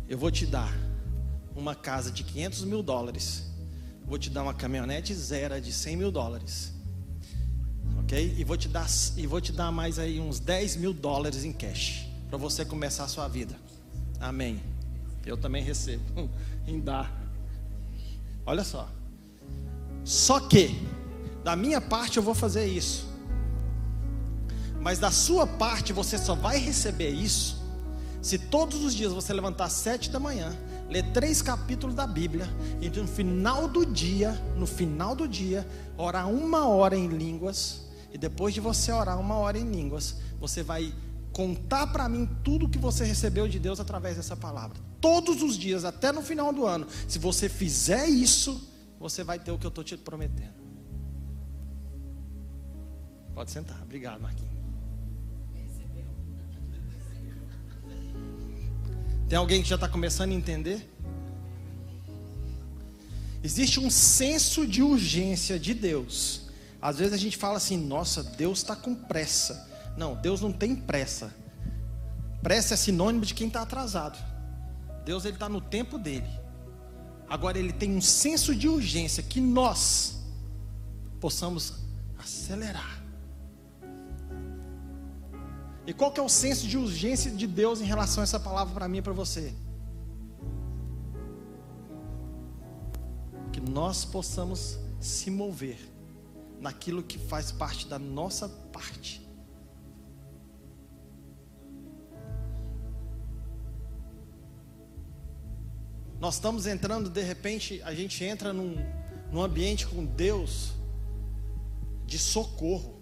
Eu 0.09 0.17
vou 0.17 0.31
te 0.31 0.47
dar 0.47 0.73
uma 1.55 1.75
casa 1.75 2.11
de 2.11 2.25
500 2.25 2.65
mil 2.65 2.83
dólares. 2.83 3.45
Vou 4.07 4.19
te 4.19 4.31
dar 4.31 4.43
uma 4.43 4.55
caminhonete 4.55 5.15
zero 5.15 5.61
de 5.61 5.71
100 5.71 5.97
mil 5.99 6.11
dólares. 6.11 6.78
Ok? 8.09 8.37
E 8.39 8.43
vou 8.43 8.57
te 8.57 8.69
dar, 8.69 8.87
e 9.19 9.27
vou 9.27 9.39
te 9.39 9.53
dar 9.53 9.71
mais 9.71 9.99
aí 9.99 10.19
uns 10.19 10.41
10 10.41 10.77
mil 10.77 10.95
dólares 10.95 11.45
em 11.45 11.53
cash. 11.53 12.07
Para 12.31 12.39
você 12.39 12.65
começar 12.65 13.05
a 13.05 13.07
sua 13.07 13.29
vida. 13.29 13.55
Amém. 14.19 14.63
Eu 15.27 15.37
também 15.37 15.63
recebo. 15.63 16.03
em 16.67 16.81
dar. 16.81 17.13
Olha 18.47 18.65
só. 18.65 18.89
Só 20.05 20.41
que, 20.41 20.75
da 21.45 21.55
minha 21.55 21.83
parte 21.83 22.17
eu 22.17 22.23
vou 22.23 22.35
fazer 22.35 22.65
isso. 22.65 23.07
Mas 24.81 24.99
da 24.99 25.11
sua 25.11 25.47
parte 25.47 25.93
você 25.93 26.17
só 26.17 26.35
vai 26.35 26.57
receber 26.57 27.11
isso 27.11 27.59
se 28.23 28.39
todos 28.39 28.85
os 28.85 28.95
dias 28.95 29.13
você 29.13 29.33
levantar 29.33 29.69
sete 29.69 30.11
da 30.11 30.19
manhã, 30.19 30.57
ler 30.89 31.05
três 31.13 31.41
capítulos 31.41 31.95
da 31.95 32.07
Bíblia 32.07 32.49
e 32.81 32.89
no 32.89 33.07
final 33.07 33.69
do 33.69 33.87
dia, 33.87 34.33
no 34.57 34.67
final 34.67 35.15
do 35.15 35.29
dia, 35.29 35.67
orar 35.97 36.29
uma 36.29 36.67
hora 36.67 36.97
em 36.97 37.07
línguas 37.07 37.88
e 38.13 38.19
depois 38.19 38.55
de 38.55 38.61
você 38.61 38.91
orar 38.93 39.19
uma 39.19 39.37
hora 39.37 39.59
em 39.59 39.71
línguas, 39.71 40.17
você 40.41 40.63
vai 40.63 40.93
contar 41.33 41.87
para 41.89 42.09
mim 42.09 42.29
tudo 42.43 42.69
que 42.69 42.79
você 42.79 43.05
recebeu 43.05 43.47
de 43.47 43.59
Deus 43.59 43.79
através 43.79 44.17
dessa 44.17 44.37
palavra. 44.37 44.79
Todos 45.01 45.43
os 45.43 45.57
dias, 45.57 45.85
até 45.85 46.11
no 46.11 46.23
final 46.23 46.53
do 46.53 46.67
ano. 46.67 46.87
Se 47.07 47.19
você 47.19 47.49
fizer 47.49 48.09
isso, 48.09 48.69
você 48.99 49.23
vai 49.23 49.39
ter 49.39 49.53
o 49.53 49.59
que 49.59 49.67
eu 49.67 49.69
estou 49.69 49.85
te 49.85 49.97
prometendo. 49.97 50.59
Pode 53.35 53.51
sentar. 53.51 53.81
Obrigado, 53.83 54.21
Marquinhos. 54.21 54.49
Tem 59.29 59.39
alguém 59.39 59.63
que 59.63 59.69
já 59.69 59.75
está 59.75 59.89
começando 59.89 60.33
a 60.33 60.35
entender? 60.35 60.91
Existe 63.45 63.79
um 63.79 63.91
senso 63.91 64.67
de 64.67 64.83
urgência 64.83 65.59
de 65.59 65.75
Deus. 65.75 66.48
Às 66.81 66.99
vezes 66.99 67.13
a 67.13 67.17
gente 67.17 67.37
fala 67.37 67.57
assim: 67.57 67.77
nossa, 67.77 68.23
Deus 68.23 68.59
está 68.59 68.77
com 68.77 68.95
pressa. 68.95 69.69
Não, 69.97 70.15
Deus 70.15 70.41
não 70.41 70.53
tem 70.53 70.77
pressa. 70.77 71.35
Pressa 72.43 72.75
é 72.75 72.77
sinônimo 72.77 73.25
de 73.25 73.35
quem 73.35 73.49
está 73.49 73.63
atrasado. 73.63 74.19
Deus 75.05 75.25
ele 75.25 75.35
está 75.35 75.49
no 75.49 75.61
tempo 75.61 75.99
dele. 75.99 76.29
Agora 77.29 77.59
ele 77.59 77.73
tem 77.73 77.95
um 77.95 78.01
senso 78.01 78.55
de 78.55 78.69
urgência 78.69 79.23
que 79.23 79.41
nós 79.41 80.21
possamos 81.21 81.75
acelerar. 82.17 83.03
E 85.87 85.93
qual 85.93 86.13
que 86.13 86.21
é 86.21 86.23
o 86.23 86.29
senso 86.29 86.67
de 86.67 86.79
urgência 86.79 87.31
de 87.31 87.47
Deus 87.47 87.81
em 87.81 87.85
relação 87.85 88.23
a 88.23 88.25
essa 88.25 88.39
palavra 88.39 88.73
para 88.73 88.87
mim 88.87 88.99
e 88.99 89.03
para 89.03 89.13
você? 89.13 89.53
Que 93.53 93.61
nós 93.61 94.05
possamos 94.05 94.79
se 95.01 95.31
mover 95.31 95.79
naquilo 96.61 97.03
que 97.03 97.19
faz 97.19 97.53
parte 97.53 97.87
da 97.87 97.99
nossa 97.99 98.49
parte. 98.49 99.27
Nós 106.21 106.35
estamos 106.35 106.67
entrando, 106.67 107.09
de 107.09 107.23
repente, 107.23 107.81
a 107.83 107.95
gente 107.95 108.25
entra 108.25 108.53
num, 108.53 108.75
num 109.31 109.41
ambiente 109.41 109.87
com 109.87 110.05
Deus 110.05 110.73
de 112.05 112.19
socorro. 112.19 112.99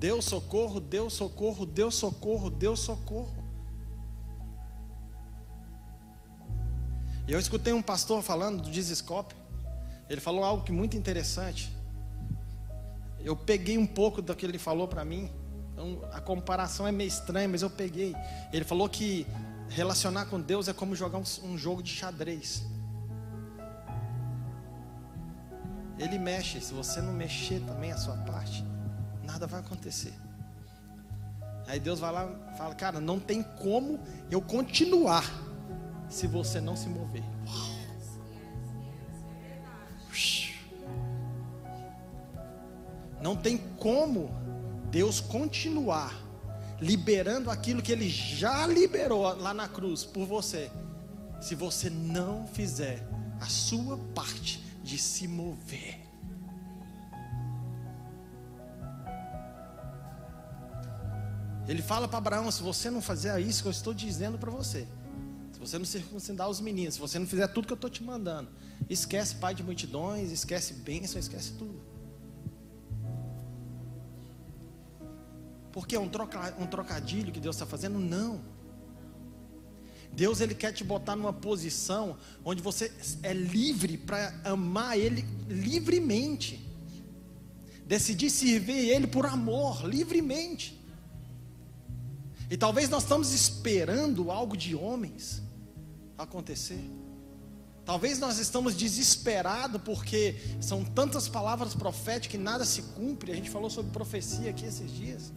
Deus 0.00 0.24
socorro, 0.24 0.80
Deus 0.80 1.12
socorro, 1.12 1.64
Deus 1.64 1.94
socorro, 1.94 2.50
Deus 2.50 2.80
socorro. 2.80 3.42
Eu 7.28 7.38
escutei 7.38 7.72
um 7.72 7.80
pastor 7.80 8.20
falando 8.20 8.62
do 8.62 8.70
Dizescope. 8.70 9.41
Ele 10.08 10.20
falou 10.20 10.44
algo 10.44 10.64
que 10.64 10.72
muito 10.72 10.96
interessante. 10.96 11.72
Eu 13.20 13.36
peguei 13.36 13.78
um 13.78 13.86
pouco 13.86 14.20
do 14.20 14.34
que 14.34 14.44
ele 14.44 14.58
falou 14.58 14.88
para 14.88 15.04
mim. 15.04 15.30
Então, 15.72 16.00
a 16.12 16.20
comparação 16.20 16.86
é 16.86 16.92
meio 16.92 17.08
estranha, 17.08 17.48
mas 17.48 17.62
eu 17.62 17.70
peguei. 17.70 18.14
Ele 18.52 18.64
falou 18.64 18.88
que 18.88 19.26
relacionar 19.68 20.26
com 20.26 20.40
Deus 20.40 20.68
é 20.68 20.72
como 20.72 20.94
jogar 20.94 21.18
um, 21.18 21.56
jogo 21.56 21.82
de 21.82 21.90
xadrez. 21.90 22.64
Ele 25.98 26.18
mexe, 26.18 26.60
se 26.60 26.74
você 26.74 27.00
não 27.00 27.12
mexer 27.12 27.60
também 27.60 27.92
a 27.92 27.96
sua 27.96 28.16
parte, 28.18 28.64
nada 29.24 29.46
vai 29.46 29.60
acontecer. 29.60 30.12
Aí 31.66 31.78
Deus 31.78 32.00
vai 32.00 32.12
lá 32.12 32.28
e 32.52 32.56
fala: 32.58 32.74
Cara, 32.74 33.00
não 33.00 33.20
tem 33.20 33.42
como 33.42 34.00
eu 34.30 34.42
continuar 34.42 35.24
se 36.08 36.26
você 36.26 36.60
não 36.60 36.76
se 36.76 36.88
mover. 36.88 37.22
Não 43.22 43.36
tem 43.36 43.56
como 43.78 44.30
Deus 44.90 45.20
continuar 45.20 46.20
liberando 46.80 47.48
aquilo 47.50 47.80
que 47.80 47.92
Ele 47.92 48.08
já 48.08 48.66
liberou 48.66 49.22
lá 49.22 49.54
na 49.54 49.68
cruz 49.68 50.04
por 50.04 50.26
você, 50.26 50.68
se 51.40 51.54
você 51.54 51.88
não 51.88 52.46
fizer 52.48 53.06
a 53.40 53.46
sua 53.46 53.96
parte 54.12 54.60
de 54.82 54.98
se 54.98 55.28
mover. 55.28 56.00
Ele 61.68 61.80
fala 61.80 62.08
para 62.08 62.18
Abraão: 62.18 62.50
se 62.50 62.60
você 62.60 62.90
não 62.90 63.00
fazer 63.00 63.38
isso 63.40 63.62
que 63.62 63.68
eu 63.68 63.72
estou 63.72 63.94
dizendo 63.94 64.36
para 64.36 64.50
você, 64.50 64.86
se 65.52 65.60
você 65.60 65.78
não 65.78 65.84
circuncidar 65.84 66.48
os 66.48 66.60
meninos, 66.60 66.94
se 66.94 67.00
você 67.00 67.20
não 67.20 67.26
fizer 67.26 67.46
tudo 67.46 67.68
que 67.68 67.72
eu 67.72 67.76
estou 67.76 67.88
te 67.88 68.02
mandando, 68.02 68.50
esquece 68.90 69.36
pai 69.36 69.54
de 69.54 69.62
multidões, 69.62 70.32
esquece 70.32 70.74
bênção, 70.74 71.20
esquece 71.20 71.52
tudo. 71.52 71.91
Porque 75.72 75.96
é 75.96 76.00
um, 76.00 76.08
troca, 76.08 76.54
um 76.58 76.66
trocadilho 76.66 77.32
que 77.32 77.40
Deus 77.40 77.56
está 77.56 77.66
fazendo? 77.66 77.98
Não. 77.98 78.40
Deus 80.12 80.40
ele 80.40 80.54
quer 80.54 80.72
te 80.72 80.84
botar 80.84 81.16
numa 81.16 81.32
posição 81.32 82.18
onde 82.44 82.60
você 82.60 82.92
é 83.22 83.32
livre 83.32 83.96
para 83.96 84.34
amar 84.44 84.98
Ele 84.98 85.24
livremente, 85.48 86.60
decidir 87.86 88.28
servir 88.28 88.90
Ele 88.90 89.06
por 89.06 89.24
amor, 89.24 89.86
livremente. 89.88 90.78
E 92.50 92.56
talvez 92.58 92.90
nós 92.90 93.04
estamos 93.04 93.32
esperando 93.32 94.30
algo 94.30 94.54
de 94.54 94.74
homens, 94.74 95.42
acontecer. 96.18 96.84
Talvez 97.84 98.18
nós 98.18 98.38
estamos 98.38 98.74
desesperados 98.74 99.80
porque 99.82 100.36
são 100.60 100.84
tantas 100.84 101.26
palavras 101.26 101.74
proféticas 101.74 102.38
e 102.38 102.42
nada 102.42 102.64
se 102.66 102.82
cumpre. 102.82 103.32
A 103.32 103.34
gente 103.34 103.48
falou 103.48 103.70
sobre 103.70 103.90
profecia 103.90 104.50
aqui 104.50 104.66
esses 104.66 104.92
dias. 104.92 105.32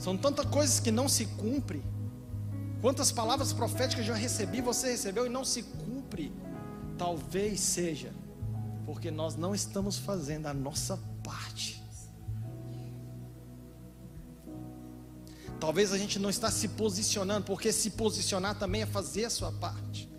São 0.00 0.16
tantas 0.16 0.46
coisas 0.46 0.80
que 0.80 0.90
não 0.90 1.10
se 1.10 1.26
cumpre. 1.26 1.82
Quantas 2.80 3.12
palavras 3.12 3.52
proféticas 3.52 4.06
já 4.06 4.14
recebi, 4.14 4.62
você 4.62 4.92
recebeu 4.92 5.26
e 5.26 5.28
não 5.28 5.44
se 5.44 5.62
cumpre. 5.62 6.32
Talvez 6.96 7.60
seja 7.60 8.10
porque 8.86 9.10
nós 9.10 9.36
não 9.36 9.54
estamos 9.54 9.98
fazendo 9.98 10.46
a 10.46 10.54
nossa 10.54 10.98
parte. 11.22 11.84
Talvez 15.60 15.92
a 15.92 15.98
gente 15.98 16.18
não 16.18 16.30
está 16.30 16.50
se 16.50 16.68
posicionando, 16.68 17.44
porque 17.44 17.70
se 17.70 17.90
posicionar 17.90 18.58
também 18.58 18.80
é 18.80 18.86
fazer 18.86 19.26
a 19.26 19.30
sua 19.30 19.52
parte. 19.52 20.10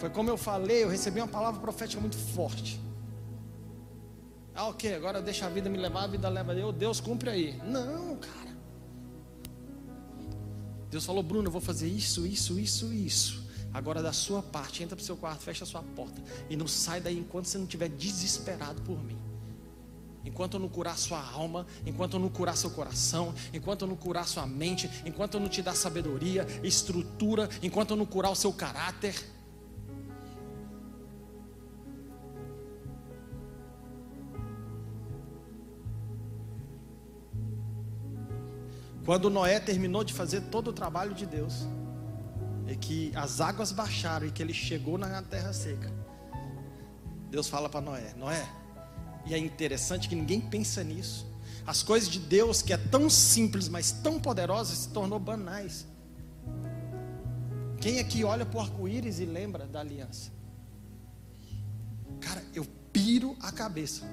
Foi 0.00 0.10
como 0.10 0.28
eu 0.28 0.36
falei, 0.36 0.82
eu 0.82 0.88
recebi 0.88 1.20
uma 1.20 1.28
palavra 1.28 1.60
profética 1.60 2.00
muito 2.00 2.18
forte. 2.18 2.80
Ah, 4.54 4.68
ok, 4.68 4.94
agora 4.94 5.20
deixa 5.20 5.46
a 5.46 5.48
vida 5.48 5.68
me 5.68 5.76
levar, 5.76 6.04
a 6.04 6.06
vida 6.06 6.28
leva 6.28 6.54
eu, 6.54 6.70
Deus 6.72 7.00
cumpre 7.00 7.30
aí. 7.30 7.60
Não, 7.64 8.16
cara. 8.16 8.54
Deus 10.90 11.04
falou, 11.04 11.22
Bruno, 11.22 11.48
eu 11.48 11.52
vou 11.52 11.60
fazer 11.60 11.88
isso, 11.88 12.24
isso, 12.26 12.58
isso, 12.58 12.92
isso. 12.92 13.44
Agora 13.72 14.00
da 14.00 14.12
sua 14.12 14.40
parte, 14.40 14.84
entra 14.84 14.94
para 14.94 15.02
o 15.02 15.06
seu 15.06 15.16
quarto, 15.16 15.42
fecha 15.42 15.64
a 15.64 15.66
sua 15.66 15.82
porta 15.82 16.22
e 16.48 16.56
não 16.56 16.68
sai 16.68 17.00
daí 17.00 17.18
enquanto 17.18 17.46
você 17.46 17.58
não 17.58 17.64
estiver 17.64 17.88
desesperado 17.88 18.80
por 18.82 19.02
mim 19.02 19.18
enquanto 20.24 20.54
eu 20.54 20.60
não 20.60 20.68
curar 20.68 20.96
sua 20.96 21.20
alma, 21.20 21.66
enquanto 21.84 22.14
eu 22.14 22.20
não 22.20 22.28
curar 22.28 22.56
seu 22.56 22.70
coração, 22.70 23.34
enquanto 23.52 23.82
eu 23.82 23.88
não 23.88 23.96
curar 23.96 24.26
sua 24.26 24.46
mente, 24.46 24.90
enquanto 25.04 25.34
eu 25.34 25.40
não 25.40 25.48
te 25.48 25.60
dar 25.60 25.74
sabedoria, 25.74 26.46
estrutura, 26.62 27.48
enquanto 27.62 27.90
eu 27.90 27.96
não 27.96 28.06
curar 28.06 28.30
o 28.30 28.34
seu 28.34 28.52
caráter. 28.52 29.14
Quando 39.04 39.28
Noé 39.28 39.60
terminou 39.60 40.02
de 40.02 40.14
fazer 40.14 40.40
todo 40.42 40.68
o 40.68 40.72
trabalho 40.72 41.14
de 41.14 41.26
Deus, 41.26 41.66
e 42.66 42.74
que 42.74 43.12
as 43.14 43.40
águas 43.40 43.70
baixaram 43.70 44.26
e 44.26 44.30
que 44.30 44.42
ele 44.42 44.54
chegou 44.54 44.96
na 44.96 45.20
terra 45.22 45.52
seca, 45.52 45.92
Deus 47.30 47.48
fala 47.48 47.68
para 47.68 47.80
Noé: 47.80 48.14
Noé, 48.16 48.48
e 49.26 49.34
é 49.34 49.38
interessante 49.38 50.08
que 50.08 50.14
ninguém 50.14 50.40
pensa 50.40 50.82
nisso. 50.82 51.26
As 51.66 51.82
coisas 51.82 52.08
de 52.08 52.18
Deus, 52.18 52.62
que 52.62 52.72
é 52.72 52.76
tão 52.76 53.08
simples, 53.08 53.68
mas 53.68 53.90
tão 53.90 54.18
poderosa, 54.20 54.74
se 54.74 54.88
tornou 54.88 55.18
banais. 55.18 55.86
Quem 57.80 57.98
aqui 57.98 58.24
olha 58.24 58.46
para 58.46 58.58
o 58.58 58.60
arco-íris 58.60 59.18
e 59.18 59.24
lembra 59.26 59.66
da 59.66 59.80
aliança? 59.80 60.30
Cara, 62.20 62.42
eu 62.54 62.66
piro 62.92 63.36
a 63.40 63.52
cabeça. 63.52 64.04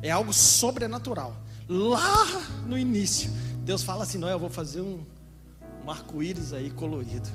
É 0.00 0.10
algo 0.10 0.32
sobrenatural. 0.32 1.36
Lá 1.68 2.24
no 2.66 2.78
início, 2.78 3.30
Deus 3.64 3.82
fala 3.82 4.04
assim: 4.04 4.18
não, 4.18 4.28
eu 4.28 4.38
vou 4.38 4.50
fazer 4.50 4.80
um, 4.80 5.04
um 5.84 5.90
arco-íris 5.90 6.52
aí 6.52 6.70
colorido. 6.70 7.28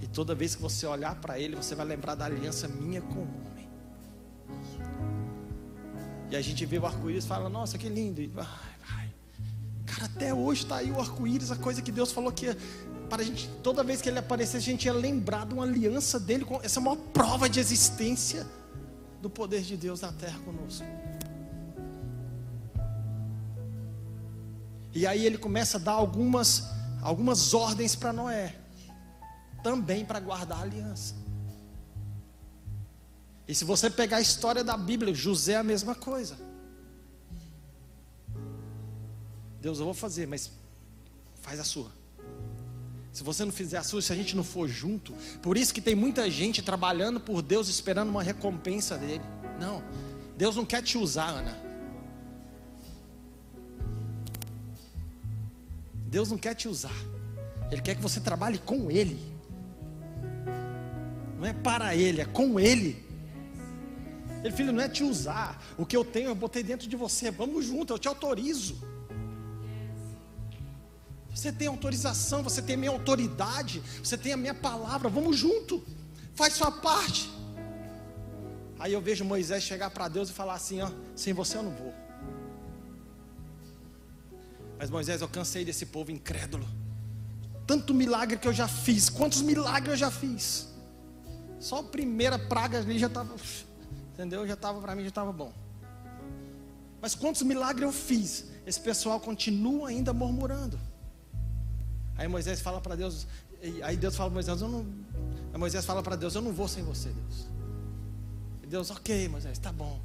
E 0.00 0.06
toda 0.06 0.34
vez 0.34 0.54
que 0.54 0.62
você 0.62 0.86
olhar 0.86 1.14
para 1.16 1.38
ele, 1.38 1.54
você 1.54 1.74
vai 1.74 1.86
lembrar 1.86 2.14
da 2.14 2.24
aliança 2.24 2.66
minha 2.66 3.00
com 3.00 3.26
e 6.30 6.36
a 6.36 6.40
gente 6.40 6.64
vê 6.64 6.78
o 6.78 6.86
arco-íris 6.86 7.24
e 7.24 7.26
fala, 7.26 7.48
nossa, 7.48 7.76
que 7.76 7.88
lindo. 7.88 8.20
E 8.20 8.28
vai, 8.28 8.46
vai. 8.88 9.12
Cara, 9.84 10.04
até 10.04 10.32
hoje 10.32 10.62
está 10.62 10.76
aí 10.76 10.90
o 10.92 11.00
arco-íris, 11.00 11.50
a 11.50 11.56
coisa 11.56 11.82
que 11.82 11.90
Deus 11.90 12.12
falou 12.12 12.30
que 12.30 12.56
para 13.08 13.22
a 13.22 13.24
gente, 13.24 13.48
toda 13.64 13.82
vez 13.82 14.00
que 14.00 14.08
ele 14.08 14.20
aparecer, 14.20 14.58
a 14.58 14.60
gente 14.60 14.84
ia 14.84 14.92
lembrar 14.92 15.44
de 15.44 15.54
uma 15.54 15.64
aliança 15.64 16.20
dele, 16.20 16.44
com 16.44 16.60
essa 16.62 16.78
é 16.78 16.80
a 16.80 16.84
maior 16.84 16.96
prova 17.12 17.48
de 17.48 17.58
existência 17.58 18.46
do 19.20 19.28
poder 19.28 19.62
de 19.62 19.76
Deus 19.76 20.02
na 20.02 20.12
terra 20.12 20.38
conosco. 20.44 20.86
E 24.92 25.06
aí 25.06 25.24
ele 25.24 25.38
começa 25.38 25.76
a 25.76 25.80
dar 25.80 25.92
algumas, 25.92 26.64
algumas 27.00 27.54
ordens 27.54 27.94
para 27.94 28.12
Noé, 28.12 28.56
também 29.62 30.04
para 30.04 30.18
guardar 30.20 30.58
a 30.58 30.62
aliança. 30.62 31.14
E 33.46 33.54
se 33.54 33.64
você 33.64 33.90
pegar 33.90 34.18
a 34.18 34.20
história 34.20 34.62
da 34.62 34.76
Bíblia, 34.76 35.12
José 35.14 35.52
é 35.52 35.56
a 35.56 35.62
mesma 35.62 35.94
coisa. 35.94 36.36
Deus, 39.60 39.78
eu 39.78 39.84
vou 39.84 39.94
fazer, 39.94 40.26
mas 40.26 40.50
faz 41.42 41.60
a 41.60 41.64
sua. 41.64 41.90
Se 43.12 43.24
você 43.24 43.44
não 43.44 43.52
fizer 43.52 43.78
a 43.78 43.82
sua, 43.82 44.00
se 44.00 44.12
a 44.12 44.16
gente 44.16 44.36
não 44.36 44.44
for 44.44 44.68
junto, 44.68 45.12
por 45.42 45.56
isso 45.56 45.74
que 45.74 45.80
tem 45.80 45.94
muita 45.94 46.30
gente 46.30 46.62
trabalhando 46.62 47.18
por 47.20 47.42
Deus 47.42 47.68
esperando 47.68 48.08
uma 48.08 48.22
recompensa 48.22 48.96
dele. 48.96 49.24
Não, 49.58 49.82
Deus 50.36 50.56
não 50.56 50.64
quer 50.64 50.82
te 50.82 50.96
usar, 50.96 51.28
Ana. 51.28 51.69
Deus 56.10 56.28
não 56.28 56.36
quer 56.36 56.54
te 56.54 56.66
usar. 56.68 56.94
Ele 57.70 57.80
quer 57.80 57.94
que 57.94 58.02
você 58.02 58.20
trabalhe 58.20 58.58
com 58.58 58.90
Ele. 58.90 59.18
Não 61.38 61.46
é 61.46 61.52
para 61.52 61.94
Ele, 61.94 62.20
é 62.20 62.24
com 62.24 62.58
Ele. 62.58 63.08
Ele, 64.42 64.52
filho, 64.52 64.72
não 64.72 64.82
é 64.82 64.88
te 64.88 65.04
usar. 65.04 65.62
O 65.78 65.86
que 65.86 65.96
eu 65.96 66.04
tenho, 66.04 66.28
eu 66.28 66.34
botei 66.34 66.64
dentro 66.64 66.88
de 66.88 66.96
você. 66.96 67.30
Vamos 67.30 67.66
junto, 67.66 67.92
eu 67.92 67.98
te 67.98 68.08
autorizo. 68.08 68.76
Você 71.32 71.52
tem 71.52 71.68
autorização, 71.68 72.42
você 72.42 72.60
tem 72.60 72.76
minha 72.76 72.90
autoridade, 72.90 73.80
você 74.02 74.18
tem 74.18 74.32
a 74.32 74.36
minha 74.36 74.54
palavra. 74.54 75.08
Vamos 75.08 75.36
junto. 75.36 75.84
Faz 76.34 76.54
sua 76.54 76.72
parte. 76.72 77.30
Aí 78.80 78.92
eu 78.92 79.00
vejo 79.00 79.24
Moisés 79.24 79.62
chegar 79.62 79.90
para 79.90 80.08
Deus 80.08 80.30
e 80.30 80.32
falar 80.32 80.54
assim: 80.54 80.80
ó, 80.80 80.90
sem 81.14 81.32
você 81.32 81.56
eu 81.56 81.62
não 81.62 81.70
vou. 81.70 82.09
Mas 84.80 84.88
Moisés, 84.88 85.20
eu 85.20 85.28
cansei 85.28 85.62
desse 85.62 85.84
povo 85.84 86.10
incrédulo. 86.10 86.66
Tanto 87.66 87.92
milagre 87.92 88.38
que 88.38 88.48
eu 88.48 88.52
já 88.52 88.66
fiz, 88.66 89.10
quantos 89.10 89.42
milagres 89.42 89.90
eu 89.90 89.96
já 89.96 90.10
fiz. 90.10 90.68
Só 91.58 91.80
a 91.80 91.82
primeira 91.82 92.38
praga 92.38 92.78
ali 92.78 92.98
já 92.98 93.06
estava. 93.06 93.34
Entendeu? 94.14 94.46
Já 94.46 94.54
estava 94.54 94.80
para 94.80 94.96
mim, 94.96 95.02
já 95.02 95.10
estava 95.10 95.30
bom. 95.32 95.52
Mas 96.98 97.14
quantos 97.14 97.42
milagres 97.42 97.82
eu 97.82 97.92
fiz? 97.92 98.46
Esse 98.66 98.80
pessoal 98.80 99.20
continua 99.20 99.90
ainda 99.90 100.14
murmurando. 100.14 100.80
Aí 102.16 102.26
Moisés 102.26 102.62
fala 102.62 102.80
para 102.80 102.94
Deus, 102.94 103.26
aí 103.82 103.98
Deus 103.98 104.16
fala 104.16 104.30
para 104.30 104.34
Moisés, 104.34 104.62
eu 104.62 104.68
não, 104.68 104.86
aí 105.52 105.58
Moisés 105.58 105.84
fala 105.84 106.02
para 106.02 106.16
Deus, 106.16 106.34
eu 106.34 106.40
não 106.40 106.52
vou 106.52 106.68
sem 106.68 106.82
você, 106.82 107.10
Deus. 107.10 107.46
E 108.62 108.66
Deus, 108.66 108.90
ok, 108.90 109.28
Moisés, 109.28 109.58
tá 109.58 109.72
bom. 109.72 110.00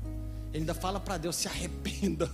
Ele 0.49 0.59
ainda 0.59 0.73
fala 0.73 0.99
para 0.99 1.17
Deus, 1.17 1.37
se 1.37 1.47
arrependa. 1.47 2.29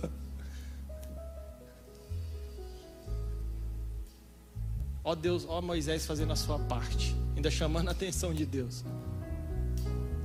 Ó 5.04 5.14
Deus, 5.14 5.44
ó 5.48 5.60
Moisés 5.60 6.06
fazendo 6.06 6.32
a 6.32 6.36
sua 6.36 6.58
parte, 6.58 7.16
ainda 7.34 7.50
chamando 7.50 7.88
a 7.88 7.92
atenção 7.92 8.32
de 8.32 8.46
Deus. 8.46 8.84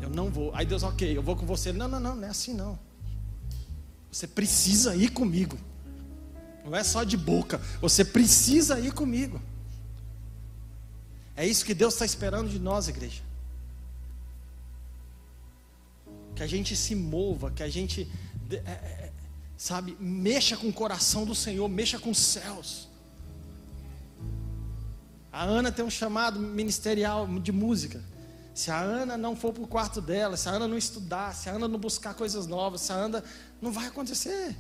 Eu 0.02 0.10
não 0.10 0.30
vou. 0.30 0.54
Aí 0.54 0.66
Deus, 0.66 0.84
ok, 0.84 1.18
eu 1.18 1.22
vou 1.22 1.36
com 1.36 1.46
você. 1.46 1.74
Não, 1.74 1.88
não, 1.88 2.00
não, 2.00 2.16
não 2.16 2.28
é 2.28 2.30
assim 2.30 2.54
não. 2.54 2.78
Você 4.12 4.28
precisa 4.28 4.96
ir 4.96 5.10
comigo. 5.10 5.58
Não 6.64 6.76
é 6.76 6.84
só 6.84 7.04
de 7.04 7.18
boca. 7.18 7.60
Você 7.82 8.06
precisa 8.06 8.80
ir 8.80 8.94
comigo. 8.94 9.42
É 11.36 11.46
isso 11.46 11.66
que 11.66 11.74
Deus 11.74 11.94
está 11.94 12.06
esperando 12.06 12.50
de 12.50 12.60
nós, 12.60 12.88
igreja. 12.88 13.22
Que 16.36 16.44
a 16.44 16.48
gente 16.48 16.76
se 16.76 16.96
mova, 16.96 17.52
que 17.52 17.64
a 17.64 17.70
gente, 17.70 18.10
é, 18.50 18.56
é, 18.56 19.12
sabe, 19.56 19.96
mexa 20.00 20.58
com 20.58 20.68
o 20.68 20.74
coração 20.74 21.26
do 21.26 21.36
Senhor, 21.36 21.68
mexa 21.68 22.00
com 22.00 22.12
os 22.12 22.18
céus. 22.18 22.88
A 25.38 25.44
Ana 25.44 25.72
tem 25.72 25.86
um 25.86 25.90
chamado 25.90 26.40
ministerial 26.40 27.28
de 27.40 27.52
música. 27.52 28.02
Se 28.56 28.72
a 28.72 28.80
Ana 28.80 29.16
não 29.16 29.36
for 29.36 29.54
para 29.54 29.62
o 29.62 29.68
quarto 29.68 30.02
dela, 30.02 30.36
se 30.36 30.50
a 30.50 30.52
Ana 30.54 30.68
não 30.68 30.76
estudar, 30.76 31.36
se 31.36 31.48
a 31.48 31.52
Ana 31.52 31.68
não 31.68 31.78
buscar 31.78 32.16
coisas 32.16 32.48
novas, 32.48 32.82
se 32.82 32.92
a 32.92 32.96
Ana. 32.96 33.24
Não 33.62 33.72
vai 33.72 33.86
acontecer. 33.86 34.58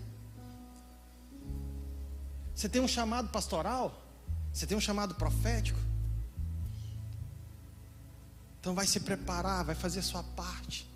Você 2.53 2.69
tem 2.69 2.79
um 2.79 2.87
chamado 2.87 3.29
pastoral? 3.29 3.99
Você 4.53 4.67
tem 4.67 4.77
um 4.77 4.79
chamado 4.79 5.15
profético? 5.15 5.79
Então 8.59 8.75
vai 8.75 8.85
se 8.85 8.99
preparar, 8.99 9.65
vai 9.65 9.73
fazer 9.73 10.01
a 10.01 10.03
sua 10.03 10.21
parte. 10.21 10.87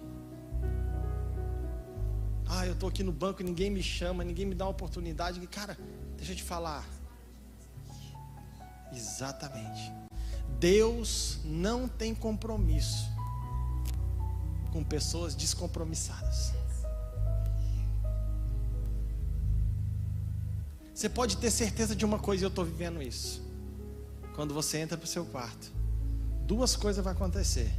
Ah, 2.47 2.67
eu 2.67 2.73
estou 2.73 2.87
aqui 2.87 3.01
no 3.01 3.11
banco 3.11 3.41
ninguém 3.41 3.71
me 3.71 3.81
chama, 3.81 4.23
ninguém 4.23 4.45
me 4.45 4.53
dá 4.53 4.65
uma 4.65 4.71
oportunidade. 4.71 5.39
Cara, 5.47 5.75
deixa 6.17 6.33
eu 6.33 6.35
te 6.35 6.43
falar. 6.43 6.85
Exatamente. 8.93 9.91
Deus 10.59 11.39
não 11.43 11.87
tem 11.87 12.13
compromisso 12.13 13.09
com 14.71 14.83
pessoas 14.83 15.35
descompromissadas. 15.35 16.53
Você 20.93 21.09
pode 21.09 21.37
ter 21.37 21.49
certeza 21.49 21.95
de 21.95 22.05
uma 22.05 22.19
coisa, 22.19 22.43
e 22.43 22.45
eu 22.45 22.49
estou 22.49 22.63
vivendo 22.63 23.01
isso. 23.01 23.41
Quando 24.35 24.53
você 24.53 24.77
entra 24.77 24.97
para 24.97 25.05
o 25.05 25.07
seu 25.07 25.25
quarto, 25.25 25.71
duas 26.45 26.75
coisas 26.75 27.03
vão 27.03 27.11
acontecer. 27.11 27.71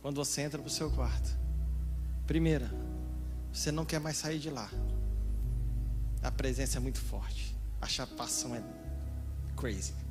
Quando 0.00 0.16
você 0.16 0.42
entra 0.42 0.58
para 0.58 0.68
o 0.68 0.70
seu 0.70 0.90
quarto. 0.90 1.36
Primeira, 2.26 2.70
você 3.52 3.72
não 3.72 3.84
quer 3.84 3.98
mais 3.98 4.16
sair 4.16 4.38
de 4.38 4.50
lá. 4.50 4.70
A 6.22 6.30
presença 6.30 6.78
é 6.78 6.80
muito 6.80 7.00
forte. 7.00 7.56
A 7.80 7.88
chapação 7.88 8.54
é 8.54 8.62
crazy. 9.56 10.01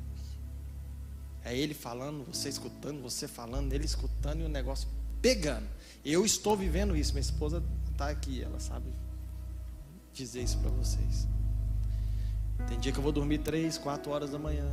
É 1.44 1.56
ele 1.56 1.74
falando, 1.74 2.24
você 2.24 2.48
escutando, 2.48 3.02
você 3.02 3.26
falando, 3.26 3.72
ele 3.72 3.84
escutando 3.84 4.40
e 4.40 4.44
o 4.44 4.48
negócio 4.48 4.88
pegando. 5.20 5.66
Eu 6.04 6.24
estou 6.24 6.56
vivendo 6.56 6.96
isso. 6.96 7.12
Minha 7.12 7.22
esposa 7.22 7.62
está 7.90 8.08
aqui, 8.08 8.42
ela 8.42 8.60
sabe 8.60 8.86
dizer 10.12 10.42
isso 10.42 10.58
para 10.58 10.70
vocês. 10.70 11.26
Tem 12.68 12.78
dia 12.78 12.92
que 12.92 12.98
eu 12.98 13.02
vou 13.02 13.12
dormir 13.12 13.38
três, 13.38 13.78
quatro 13.78 14.12
horas 14.12 14.30
da 14.30 14.38
manhã. 14.38 14.70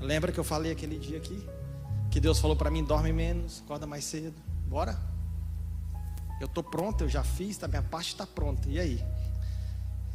Lembra 0.00 0.32
que 0.32 0.40
eu 0.40 0.44
falei 0.44 0.72
aquele 0.72 0.98
dia 0.98 1.18
aqui? 1.18 1.46
Que 2.10 2.18
Deus 2.20 2.38
falou 2.38 2.56
para 2.56 2.70
mim: 2.70 2.82
dorme 2.84 3.12
menos, 3.12 3.62
acorda 3.64 3.86
mais 3.86 4.04
cedo. 4.04 4.34
Bora? 4.66 4.98
Eu 6.40 6.46
estou 6.46 6.64
pronto, 6.64 7.04
eu 7.04 7.08
já 7.08 7.22
fiz, 7.22 7.56
tá, 7.56 7.68
minha 7.68 7.82
parte 7.82 8.08
está 8.08 8.26
pronta. 8.26 8.68
E 8.68 8.80
aí? 8.80 9.04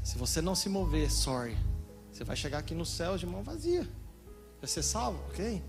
Se 0.03 0.17
você 0.17 0.41
não 0.41 0.55
se 0.55 0.67
mover, 0.67 1.09
sorry. 1.11 1.57
Você 2.11 2.23
vai 2.23 2.35
chegar 2.35 2.57
aqui 2.57 2.73
no 2.73 2.85
céu 2.85 3.17
de 3.17 3.25
mão 3.25 3.43
vazia. 3.43 3.87
Vai 4.59 4.67
ser 4.67 4.83
salvo, 4.83 5.19
ok? 5.29 5.61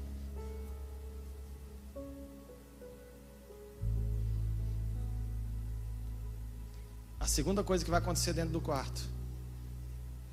A 7.20 7.26
segunda 7.26 7.62
coisa 7.64 7.85
que 7.85 7.90
vai 7.90 7.98
acontecer 7.98 8.33
dentro 8.33 8.52
do 8.52 8.61
quarto. 8.61 9.00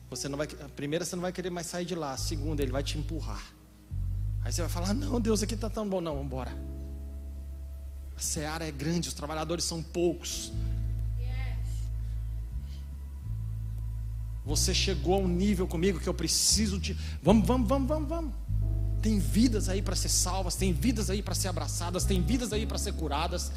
Você 0.10 0.30
não 0.30 0.38
vai, 0.38 0.48
a 0.64 0.70
primeira 0.70 1.04
você 1.04 1.16
não 1.16 1.22
vai 1.22 1.32
querer 1.32 1.50
mais 1.50 1.68
sair 1.68 1.86
de 1.86 1.96
lá. 1.96 2.14
A 2.14 2.18
segunda 2.18 2.62
ele 2.62 2.72
vai 2.72 2.84
te 2.84 2.98
empurrar. 2.98 3.44
Aí 4.44 4.52
você 4.52 4.62
vai 4.62 4.70
falar: 4.70 4.94
"Não, 4.94 5.20
Deus, 5.20 5.42
aqui 5.42 5.56
está 5.56 5.70
tão 5.70 5.88
bom, 5.90 6.00
não, 6.00 6.14
vamos 6.14 6.28
embora". 6.28 6.52
A 8.16 8.20
seara 8.20 8.66
é 8.66 8.72
grande, 8.72 9.10
os 9.10 9.14
trabalhadores 9.14 9.66
são 9.66 9.82
poucos. 9.82 10.54
Você 14.46 14.76
chegou 14.76 15.16
a 15.16 15.18
um 15.18 15.28
nível 15.28 15.68
comigo 15.68 16.00
que 16.00 16.08
eu 16.08 16.14
preciso 16.14 16.80
de. 16.80 16.96
Vamos, 17.22 17.48
vamos, 17.48 17.68
vamos, 17.68 17.88
vamos, 17.88 18.08
vamos. 18.08 18.34
Tem 19.02 19.18
vidas 19.20 19.70
aí 19.70 19.82
para 19.82 19.96
ser 19.96 20.10
salvas, 20.10 20.56
tem 20.56 20.72
vidas 20.72 21.10
aí 21.10 21.22
para 21.22 21.34
ser 21.34 21.48
abraçadas, 21.48 22.06
tem 22.06 22.22
vidas 22.22 22.54
aí 22.54 22.66
para 22.66 22.78
ser 22.78 22.94
curadas. 22.94 23.52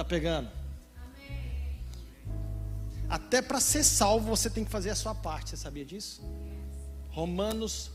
Está 0.00 0.04
pegando? 0.04 0.48
Até 3.08 3.42
para 3.42 3.60
ser 3.60 3.84
salvo 3.84 4.28
você 4.28 4.48
tem 4.48 4.64
que 4.64 4.70
fazer 4.70 4.90
a 4.90 4.94
sua 4.94 5.14
parte, 5.14 5.50
você 5.50 5.56
sabia 5.56 5.84
disso? 5.84 6.22
Romanos 7.10 7.90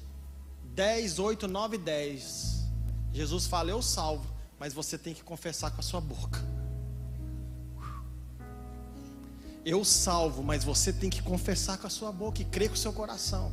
10, 0.75 1.19
8, 1.19 1.47
9 1.47 1.75
e 1.75 1.79
10. 1.79 2.65
Jesus 3.13 3.47
fala: 3.47 3.71
Eu 3.71 3.81
salvo, 3.81 4.29
mas 4.59 4.73
você 4.73 4.97
tem 4.97 5.13
que 5.13 5.23
confessar 5.23 5.71
com 5.71 5.79
a 5.79 5.83
sua 5.83 6.01
boca. 6.01 6.43
Eu 9.65 9.83
salvo, 9.83 10.43
mas 10.43 10.63
você 10.63 10.93
tem 10.93 11.09
que 11.09 11.23
confessar 11.23 11.77
com 11.77 11.87
a 11.87 11.89
sua 11.89 12.11
boca 12.11 12.41
e 12.41 12.45
crer 12.45 12.69
com 12.69 12.75
o 12.75 12.77
seu 12.77 12.93
coração. 12.93 13.51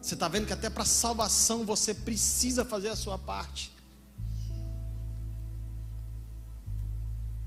Você 0.00 0.14
está 0.14 0.28
vendo 0.28 0.46
que 0.46 0.52
até 0.52 0.70
para 0.70 0.84
salvação 0.84 1.64
você 1.64 1.94
precisa 1.94 2.64
fazer 2.64 2.90
a 2.90 2.96
sua 2.96 3.18
parte. 3.18 3.72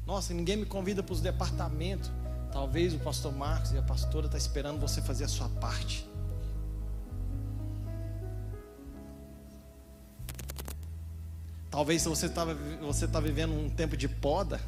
Nossa, 0.05 0.33
ninguém 0.33 0.57
me 0.57 0.65
convida 0.65 1.01
para 1.01 1.13
os 1.13 1.21
departamentos. 1.21 2.11
Talvez 2.51 2.93
o 2.93 2.99
pastor 2.99 3.33
Marcos 3.35 3.71
e 3.71 3.77
a 3.77 3.81
pastora 3.81 4.27
estão 4.27 4.31
tá 4.31 4.37
esperando 4.37 4.79
você 4.79 5.01
fazer 5.01 5.25
a 5.25 5.27
sua 5.27 5.49
parte. 5.49 6.07
Talvez 11.69 12.03
se 12.03 12.07
você 12.07 12.27
está 12.27 12.45
você 12.79 13.07
tá 13.07 13.19
vivendo 13.19 13.51
um 13.51 13.69
tempo 13.69 13.97
de 13.97 14.07
poda, 14.07 14.61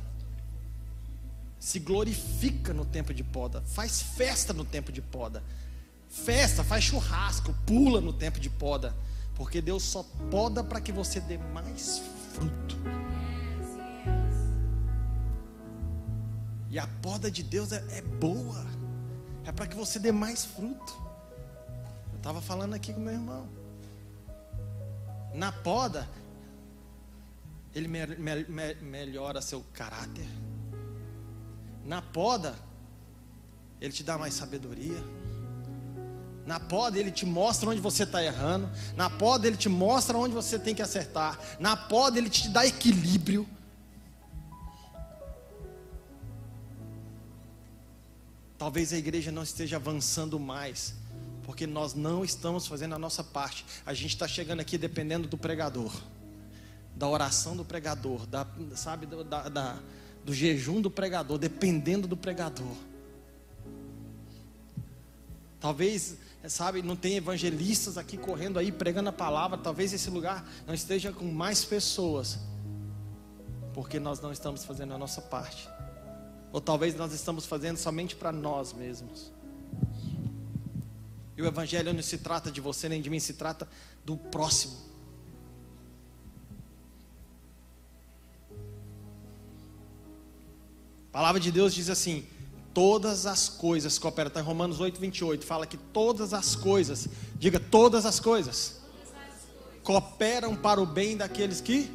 se 1.57 1.79
glorifica 1.79 2.73
no 2.73 2.83
tempo 2.83 3.13
de 3.13 3.23
poda, 3.23 3.61
faz 3.61 4.01
festa 4.01 4.51
no 4.51 4.65
tempo 4.65 4.91
de 4.91 5.01
poda, 5.01 5.41
festa, 6.09 6.65
faz 6.65 6.83
churrasco, 6.83 7.53
pula 7.65 8.01
no 8.01 8.11
tempo 8.11 8.39
de 8.39 8.49
poda, 8.49 8.93
porque 9.35 9.61
Deus 9.61 9.83
só 9.83 10.03
poda 10.29 10.63
para 10.63 10.81
que 10.81 10.91
você 10.91 11.21
dê 11.21 11.37
mais 11.37 12.01
fruto. 12.33 12.75
E 16.69 16.77
a 16.77 16.87
poda 17.01 17.31
de 17.31 17.43
Deus 17.43 17.71
é, 17.71 17.83
é 17.89 18.01
boa, 18.01 18.65
é 19.45 19.51
para 19.51 19.67
que 19.67 19.75
você 19.75 19.99
dê 19.99 20.11
mais 20.11 20.45
fruto. 20.45 20.93
Eu 22.11 22.17
estava 22.17 22.41
falando 22.41 22.73
aqui 22.73 22.93
com 22.93 22.99
meu 22.99 23.13
irmão. 23.13 23.47
Na 25.33 25.51
poda, 25.51 26.07
ele 27.73 27.87
me, 27.87 28.05
me, 28.07 28.43
me, 28.45 28.73
melhora 28.75 29.41
seu 29.41 29.63
caráter. 29.73 30.27
Na 31.85 32.01
poda, 32.01 32.55
ele 33.79 33.93
te 33.93 34.03
dá 34.03 34.17
mais 34.17 34.33
sabedoria. 34.33 35.01
Na 36.45 36.59
poda, 36.59 36.97
ele 36.97 37.11
te 37.11 37.25
mostra 37.25 37.69
onde 37.69 37.79
você 37.79 38.03
está 38.03 38.23
errando. 38.23 38.69
Na 38.95 39.09
poda, 39.09 39.47
ele 39.47 39.57
te 39.57 39.69
mostra 39.69 40.17
onde 40.17 40.33
você 40.33 40.57
tem 40.57 40.73
que 40.73 40.81
acertar. 40.81 41.39
Na 41.59 41.77
poda, 41.77 42.17
ele 42.17 42.29
te 42.29 42.49
dá 42.49 42.65
equilíbrio. 42.65 43.47
Talvez 48.57 48.91
a 48.91 48.97
igreja 48.97 49.31
não 49.31 49.43
esteja 49.43 49.75
avançando 49.75 50.39
mais, 50.39 50.95
porque 51.43 51.67
nós 51.67 51.93
não 51.93 52.25
estamos 52.25 52.65
fazendo 52.65 52.95
a 52.95 52.99
nossa 52.99 53.23
parte. 53.23 53.65
A 53.85 53.93
gente 53.93 54.09
está 54.09 54.27
chegando 54.27 54.61
aqui 54.61 54.77
dependendo 54.77 55.27
do 55.27 55.37
pregador, 55.37 55.93
da 56.95 57.07
oração 57.07 57.55
do 57.55 57.63
pregador, 57.63 58.25
da, 58.25 58.47
sabe, 58.75 59.05
da, 59.05 59.47
da, 59.47 59.79
do 60.25 60.33
jejum 60.33 60.81
do 60.81 60.89
pregador, 60.89 61.37
dependendo 61.37 62.07
do 62.07 62.17
pregador. 62.17 62.75
Talvez, 65.59 66.17
sabe, 66.47 66.81
não 66.81 66.95
tem 66.95 67.15
evangelistas 67.15 67.97
aqui 67.97 68.17
correndo 68.17 68.57
aí 68.57 68.71
pregando 68.71 69.09
a 69.09 69.13
palavra. 69.13 69.57
Talvez 69.57 69.93
esse 69.93 70.09
lugar 70.09 70.47
não 70.65 70.73
esteja 70.73 71.11
com 71.11 71.25
mais 71.25 71.63
pessoas, 71.63 72.39
porque 73.73 73.99
nós 73.99 74.19
não 74.19 74.31
estamos 74.31 74.65
fazendo 74.65 74.93
a 74.93 74.97
nossa 74.97 75.21
parte. 75.21 75.69
Ou 76.51 76.61
talvez 76.61 76.95
nós 76.95 77.13
estamos 77.13 77.45
fazendo 77.45 77.77
somente 77.77 78.15
para 78.15 78.31
nós 78.31 78.73
mesmos. 78.73 79.31
E 81.37 81.41
o 81.41 81.45
Evangelho 81.45 81.93
não 81.93 82.01
se 82.01 82.17
trata 82.17 82.51
de 82.51 82.59
você 82.59 82.89
nem 82.89 83.01
de 83.01 83.09
mim, 83.09 83.19
se 83.19 83.33
trata 83.33 83.67
do 84.03 84.17
próximo. 84.17 84.75
A 91.09 91.11
palavra 91.11 91.39
de 91.39 91.51
Deus 91.51 91.73
diz 91.73 91.89
assim: 91.89 92.25
todas 92.73 93.25
as 93.25 93.49
coisas 93.49 93.99
cooperam. 93.99 94.27
Está 94.29 94.39
em 94.39 94.43
Romanos 94.43 94.79
8, 94.79 94.99
28. 94.99 95.45
Fala 95.45 95.67
que 95.67 95.77
todas 95.77 96.33
as 96.33 96.55
coisas, 96.55 97.07
diga 97.35 97.59
todas 97.59 98.05
as 98.05 98.19
coisas, 98.19 98.81
cooperam 99.83 100.55
para 100.55 100.81
o 100.81 100.85
bem 100.85 101.17
daqueles 101.17 101.61
que. 101.61 101.91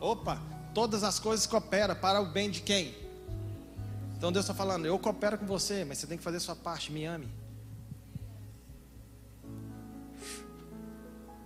Opa, 0.00 0.40
todas 0.72 1.02
as 1.02 1.18
coisas 1.18 1.46
cooperam 1.46 1.94
para 1.94 2.20
o 2.20 2.26
bem 2.26 2.50
de 2.50 2.60
quem? 2.62 3.07
Então 4.18 4.32
Deus 4.32 4.44
está 4.44 4.52
falando, 4.52 4.84
eu 4.84 4.98
coopero 4.98 5.38
com 5.38 5.46
você, 5.46 5.84
mas 5.84 5.98
você 5.98 6.06
tem 6.08 6.18
que 6.18 6.24
fazer 6.24 6.40
sua 6.40 6.56
parte, 6.56 6.90
me 6.90 7.04
ame. 7.04 7.28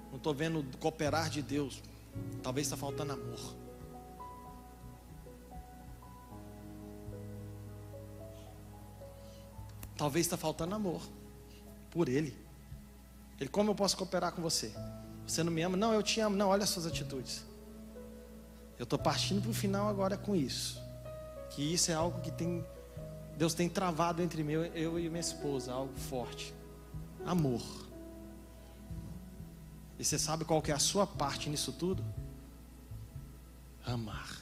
Não 0.09 0.17
estou 0.17 0.33
vendo 0.33 0.65
cooperar 0.79 1.29
de 1.29 1.43
Deus. 1.43 1.83
Talvez 2.43 2.67
está 2.67 2.75
faltando 2.75 3.13
amor. 3.13 3.39
Talvez 9.95 10.25
está 10.25 10.39
faltando 10.39 10.75
amor 10.75 11.03
por 11.91 12.09
Ele. 12.09 12.35
Ele, 13.39 13.51
como 13.51 13.73
eu 13.73 13.75
posso 13.75 13.99
cooperar 13.99 14.33
com 14.33 14.41
você? 14.41 14.73
Você 15.27 15.43
não 15.43 15.53
me 15.53 15.61
ama? 15.61 15.77
Não, 15.77 15.93
eu 15.93 16.03
te 16.03 16.21
amo. 16.21 16.37
Não, 16.37 16.49
olha 16.49 16.65
as 16.65 16.71
suas 16.71 16.87
atitudes. 16.87 17.45
Eu 18.79 18.85
estou 18.85 18.99
partindo 18.99 19.43
para 19.43 19.51
o 19.51 19.55
final 19.55 19.89
agora 19.89 20.17
com 20.17 20.35
isso 20.35 20.82
que 21.55 21.62
isso 21.62 21.91
é 21.91 21.95
algo 21.95 22.21
que 22.21 22.31
tem 22.31 22.65
Deus 23.37 23.55
tem 23.55 23.69
travado 23.69 24.23
entre 24.23 24.43
meu, 24.43 24.65
eu 24.67 24.99
e 24.99 25.09
minha 25.09 25.21
esposa, 25.21 25.73
algo 25.73 25.97
forte. 25.97 26.55
Amor. 27.25 27.62
E 29.99 30.05
você 30.05 30.19
sabe 30.19 30.45
qual 30.45 30.61
que 30.61 30.71
é 30.71 30.75
a 30.75 30.79
sua 30.79 31.07
parte 31.07 31.49
nisso 31.49 31.73
tudo? 31.73 32.05
Amar. 33.85 34.41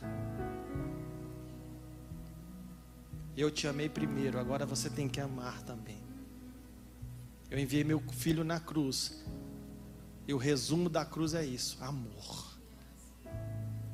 Eu 3.36 3.50
te 3.50 3.66
amei 3.66 3.88
primeiro, 3.88 4.38
agora 4.38 4.66
você 4.66 4.90
tem 4.90 5.08
que 5.08 5.20
amar 5.20 5.62
também. 5.62 6.02
Eu 7.50 7.58
enviei 7.58 7.84
meu 7.84 8.00
filho 8.12 8.44
na 8.44 8.60
cruz. 8.60 9.24
E 10.26 10.34
o 10.34 10.36
resumo 10.36 10.88
da 10.88 11.04
cruz 11.04 11.32
é 11.34 11.44
isso: 11.44 11.78
amor. 11.82 12.58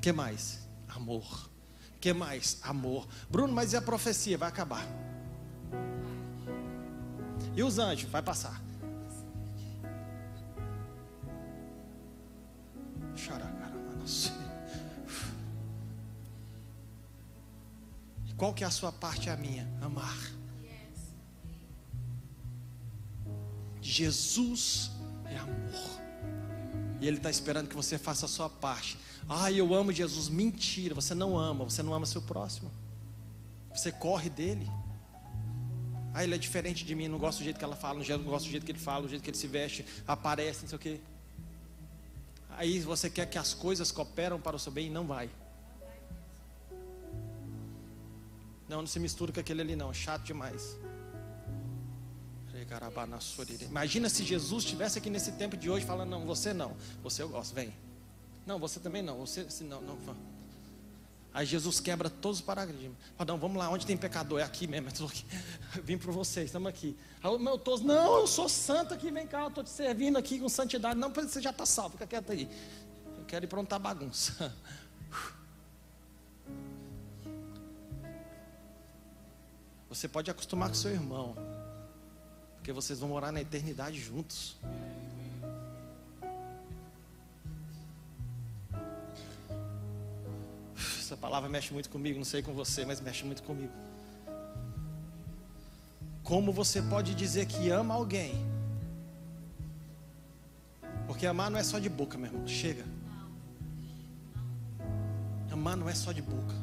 Que 0.01 0.13
mais? 0.13 0.69
Amor. 0.89 1.49
Que 2.07 2.13
mais? 2.13 2.59
Amor. 2.63 3.09
Bruno, 3.29 3.53
mas 3.53 3.73
e 3.73 3.77
a 3.77 3.83
profecia? 3.83 4.39
Vai 4.39 4.49
acabar. 4.49 4.87
E 7.57 7.63
os 7.65 7.81
anjos? 7.81 8.09
Vai 8.09 8.23
passar. 8.23 8.63
E 18.25 18.35
qual 18.35 18.55
que 18.55 18.63
é 18.63 18.67
a 18.69 18.71
sua 18.71 18.93
parte? 18.93 19.29
A 19.29 19.37
minha. 19.37 19.67
Amar. 19.83 20.17
Jesus 23.83 24.93
é 25.25 25.37
amor. 25.39 26.01
E 27.01 27.09
Ele 27.09 27.17
está 27.17 27.31
esperando 27.31 27.69
que 27.69 27.75
você 27.75 27.99
faça 27.99 28.27
a 28.27 28.29
sua 28.29 28.49
parte. 28.49 28.97
Ah, 29.29 29.51
eu 29.51 29.75
amo 29.75 29.93
Jesus. 29.93 30.29
Mentira, 30.29 30.95
você 30.95 31.15
não 31.15 31.39
ama. 31.39 31.65
Você 31.65 31.83
não 31.83 31.93
ama 31.93 32.07
seu 32.07 32.23
próximo. 32.23 32.71
Você 33.75 33.91
corre 33.91 34.31
dele. 34.31 34.71
Ah, 36.15 36.25
ele 36.25 36.35
é 36.35 36.39
diferente 36.39 36.85
de 36.85 36.95
mim. 36.95 37.09
Não 37.09 37.19
gosto 37.19 37.39
do 37.39 37.45
jeito 37.45 37.59
que 37.59 37.65
ela 37.65 37.77
fala. 37.77 38.03
Não 38.03 38.25
gosto 38.25 38.47
do 38.47 38.51
jeito 38.51 38.65
que 38.65 38.73
ele 38.73 38.79
fala. 38.79 39.03
Do 39.03 39.09
jeito 39.09 39.23
que 39.23 39.31
ele 39.31 39.37
se 39.37 39.47
veste. 39.47 39.85
Aparece, 40.07 40.63
não 40.63 40.69
sei 40.69 40.77
o 40.77 40.79
quê. 40.79 41.01
Aí 42.51 42.81
você 42.81 43.11
quer 43.11 43.27
que 43.27 43.37
as 43.37 43.53
coisas 43.53 43.93
cooperam 43.93 44.41
para 44.41 44.57
o 44.57 44.59
seu 44.59 44.73
bem 44.73 44.87
e 44.87 44.91
não 44.91 45.07
vai. 45.07 45.29
Não, 48.69 48.79
não 48.79 48.87
se 48.87 48.99
mistura 48.99 49.33
com 49.33 49.41
aquele 49.41 49.61
ali 49.61 49.77
não. 49.77 49.93
Chato 49.93 50.25
demais. 50.25 50.77
Imagina 53.63 54.09
se 54.09 54.25
Jesus 54.25 54.65
estivesse 54.65 54.99
aqui 54.99 55.11
nesse 55.11 55.33
tempo 55.33 55.57
de 55.57 55.71
hoje 55.71 55.85
falando, 55.85 56.11
não, 56.11 56.27
você 56.27 56.53
não, 56.53 56.75
você 57.03 57.23
eu 57.23 57.29
gosto, 57.29 57.55
vem. 57.55 57.73
Não, 58.47 58.59
você 58.59 58.79
também 58.79 59.03
não, 59.03 59.19
você 59.19 59.51
se 59.51 59.65
não, 59.65 59.81
não. 59.81 59.99
Aí 61.35 61.45
Jesus 61.45 61.81
quebra 61.81 62.09
todos 62.09 62.39
os 62.39 62.45
paradigmas. 62.45 62.97
Fala, 63.19 63.33
não, 63.33 63.39
vamos 63.39 63.59
lá, 63.59 63.69
onde 63.69 63.85
tem 63.85 63.95
pecador? 63.95 64.41
É 64.41 64.43
aqui 64.43 64.67
mesmo, 64.67 64.89
eu 64.99 65.07
aqui. 65.07 65.27
vim 65.85 65.99
para 65.99 66.11
vocês, 66.11 66.47
estamos 66.47 66.69
aqui. 66.69 66.97
Aí, 67.23 67.39
meu 67.39 67.61
não, 67.83 68.21
eu 68.21 68.27
sou 68.27 68.49
santo 68.49 68.95
aqui, 68.95 69.11
vem 69.11 69.27
cá, 69.27 69.43
eu 69.43 69.49
estou 69.49 69.63
te 69.63 69.69
servindo 69.69 70.17
aqui 70.17 70.39
com 70.39 70.49
santidade. 70.49 70.99
Não, 70.99 71.13
você 71.13 71.43
já 71.43 71.51
está 71.51 71.67
salvo, 71.67 71.91
fica 71.93 72.07
quieto 72.07 72.33
aí. 72.33 72.49
Eu 73.19 73.25
quero 73.27 73.45
ir 73.45 73.49
está 73.65 73.79
bagunça. 73.79 74.55
Você 79.89 80.09
pode 80.09 80.31
acostumar 80.31 80.69
com 80.69 80.75
seu 80.75 80.91
irmão. 80.91 81.35
Porque 82.57 82.73
vocês 82.73 82.99
vão 82.99 83.09
morar 83.09 83.33
na 83.33 83.41
eternidade 83.41 83.99
juntos. 83.99 84.57
Essa 91.07 91.17
palavra 91.17 91.49
mexe 91.49 91.73
muito 91.73 91.89
comigo, 91.89 92.19
não 92.19 92.25
sei 92.25 92.43
com 92.43 92.53
você, 92.53 92.85
mas 92.85 93.01
mexe 93.01 93.25
muito 93.25 93.41
comigo. 93.45 93.73
Como 96.25 96.51
você 96.51 96.83
pode 96.83 97.15
dizer 97.15 97.47
que 97.47 97.71
ama 97.71 97.95
alguém? 97.95 98.35
Porque 101.07 101.25
amar 101.25 101.49
não 101.49 101.61
é 101.61 101.63
só 101.63 101.79
de 101.79 101.89
boca, 101.89 102.19
meu 102.19 102.27
irmão. 102.27 102.49
Chega. 102.49 102.85
Amar 105.49 105.77
não 105.77 105.89
é 105.89 105.95
só 105.95 106.11
de 106.11 106.21
boca. 106.21 106.57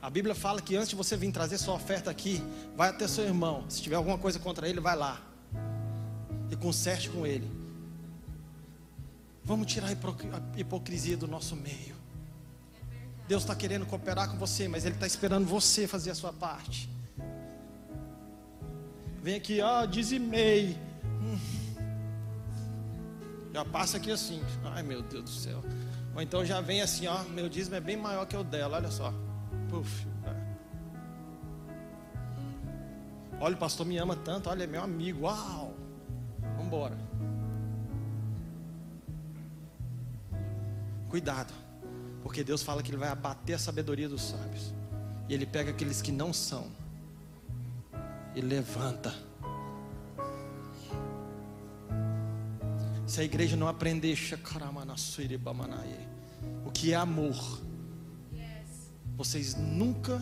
A 0.00 0.08
Bíblia 0.08 0.36
fala 0.36 0.62
que 0.62 0.76
antes 0.76 0.90
de 0.90 0.94
você 0.94 1.16
vir 1.16 1.32
trazer 1.32 1.58
sua 1.58 1.74
oferta 1.74 2.12
aqui, 2.12 2.40
vai 2.76 2.90
até 2.90 3.08
seu 3.08 3.24
irmão. 3.24 3.68
Se 3.68 3.82
tiver 3.82 3.96
alguma 3.96 4.18
coisa 4.18 4.38
contra 4.38 4.68
ele, 4.68 4.78
vai 4.78 4.94
lá 4.94 5.20
e 6.48 6.54
conserte 6.54 7.10
com 7.10 7.26
Ele. 7.26 7.50
Vamos 9.42 9.66
tirar 9.66 9.88
a 9.88 10.60
hipocrisia 10.60 11.16
do 11.16 11.26
nosso 11.26 11.56
meio. 11.56 11.99
Deus 13.30 13.44
está 13.44 13.54
querendo 13.54 13.86
cooperar 13.86 14.28
com 14.28 14.36
você, 14.36 14.66
mas 14.66 14.84
Ele 14.84 14.96
está 14.96 15.06
esperando 15.06 15.46
você 15.46 15.86
fazer 15.86 16.10
a 16.10 16.16
sua 16.16 16.32
parte. 16.32 16.90
Vem 19.22 19.36
aqui, 19.36 19.60
ó, 19.60 19.86
dizimei. 19.86 20.76
Hum. 21.04 21.38
Já 23.54 23.64
passa 23.64 23.98
aqui 23.98 24.10
assim. 24.10 24.42
Ai 24.64 24.82
meu 24.82 25.00
Deus 25.00 25.22
do 25.22 25.30
céu. 25.30 25.62
Ou 26.12 26.20
então 26.20 26.44
já 26.44 26.60
vem 26.60 26.82
assim, 26.82 27.06
ó. 27.06 27.22
Meu 27.22 27.48
dízimo 27.48 27.76
é 27.76 27.80
bem 27.80 27.96
maior 27.96 28.26
que 28.26 28.36
o 28.36 28.42
dela, 28.42 28.78
olha 28.78 28.90
só. 28.90 29.14
Puf. 29.68 30.08
Olha, 33.38 33.54
o 33.54 33.58
pastor 33.58 33.86
me 33.86 33.96
ama 33.96 34.16
tanto, 34.16 34.50
olha, 34.50 34.64
é 34.64 34.66
meu 34.66 34.82
amigo. 34.82 35.20
Uau! 35.26 35.72
embora. 36.60 36.98
Cuidado, 41.08 41.54
porque 42.22 42.44
Deus 42.44 42.62
fala 42.62 42.82
que 42.82 42.90
Ele 42.90 42.98
vai 42.98 43.08
abater 43.08 43.56
a 43.56 43.58
sabedoria 43.58 44.08
dos 44.08 44.22
sábios, 44.22 44.74
e 45.28 45.34
Ele 45.34 45.46
pega 45.46 45.70
aqueles 45.70 46.02
que 46.02 46.12
não 46.12 46.32
são, 46.32 46.66
e 48.34 48.40
levanta. 48.40 49.14
Se 53.06 53.20
a 53.20 53.24
igreja 53.24 53.56
não 53.56 53.66
aprender 53.66 54.08
o 56.64 56.70
que 56.70 56.92
é 56.92 56.96
amor, 56.96 57.60
vocês 59.16 59.54
nunca 59.54 60.16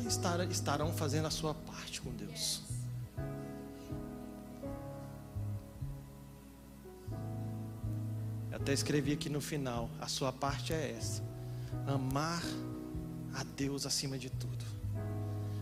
estarão 0.50 0.92
fazendo 0.92 1.26
a 1.26 1.30
sua 1.30 1.54
parte 1.54 2.00
com 2.00 2.10
Deus. 2.10 2.62
Até 8.50 8.72
escrevi 8.72 9.12
aqui 9.12 9.28
no 9.28 9.40
final: 9.40 9.88
a 10.00 10.08
sua 10.08 10.32
parte 10.32 10.72
é 10.72 10.96
essa. 10.98 11.22
Amar 11.86 12.42
a 13.34 13.44
Deus 13.56 13.86
acima 13.86 14.18
de 14.18 14.30
tudo. 14.30 14.64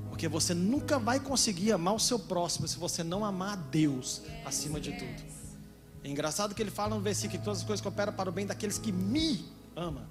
Porque 0.09 0.29
você 0.29 0.55
nunca 0.55 0.99
vai 0.99 1.21
conseguir 1.21 1.73
amar 1.73 1.95
o 1.95 2.01
seu 2.01 2.19
próximo 2.19 2.67
se 2.67 2.79
você 2.79 3.05
não 3.05 3.25
amar 3.25 3.53
a 3.53 3.57
Deus 3.57 4.23
acima 4.45 4.81
de 4.81 4.93
tudo. 4.93 5.23
É 6.03 6.09
engraçado 6.09 6.55
que 6.55 6.63
ele 6.63 6.71
fala 6.71 6.95
no 6.95 7.01
versículo 7.03 7.39
que 7.39 7.45
todas 7.45 7.61
as 7.61 7.65
coisas 7.65 7.83
cooperam 7.83 8.13
para 8.13 8.31
o 8.31 8.33
bem 8.33 8.47
daqueles 8.47 8.79
que 8.79 8.93
me 8.93 9.45
amam. 9.75 10.05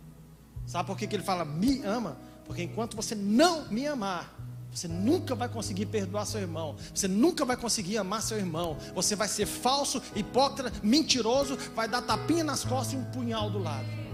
Sabe 0.67 0.87
por 0.87 0.97
que, 0.97 1.07
que 1.07 1.15
ele 1.15 1.23
fala 1.23 1.43
me 1.43 1.83
ama? 1.83 2.17
Porque 2.45 2.61
enquanto 2.61 2.95
você 2.95 3.15
não 3.15 3.67
me 3.69 3.87
amar, 3.87 4.35
você 4.71 4.87
nunca 4.87 5.33
vai 5.33 5.47
conseguir 5.47 5.85
perdoar 5.85 6.25
seu 6.25 6.41
irmão. 6.41 6.75
Você 6.93 7.07
nunca 7.07 7.45
vai 7.45 7.55
conseguir 7.55 7.97
amar 7.97 8.21
seu 8.21 8.37
irmão. 8.37 8.77
Você 8.93 9.15
vai 9.15 9.27
ser 9.27 9.45
falso, 9.45 10.01
hipócrita, 10.15 10.71
mentiroso, 10.83 11.57
vai 11.73 11.87
dar 11.87 12.01
tapinha 12.01 12.43
nas 12.43 12.63
costas 12.63 12.93
e 12.93 12.97
um 12.97 13.05
punhal 13.05 13.49
do 13.49 13.57
lado. 13.57 14.04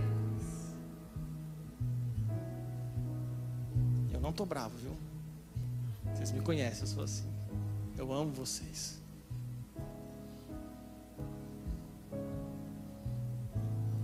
Não 4.31 4.33
estou 4.33 4.45
bravo, 4.45 4.77
viu? 4.77 4.95
Vocês 6.15 6.31
me 6.31 6.39
conhecem, 6.41 6.81
eu 6.81 6.87
sou 6.87 7.03
assim. 7.03 7.25
Eu 7.97 8.13
amo 8.13 8.31
vocês. 8.31 8.99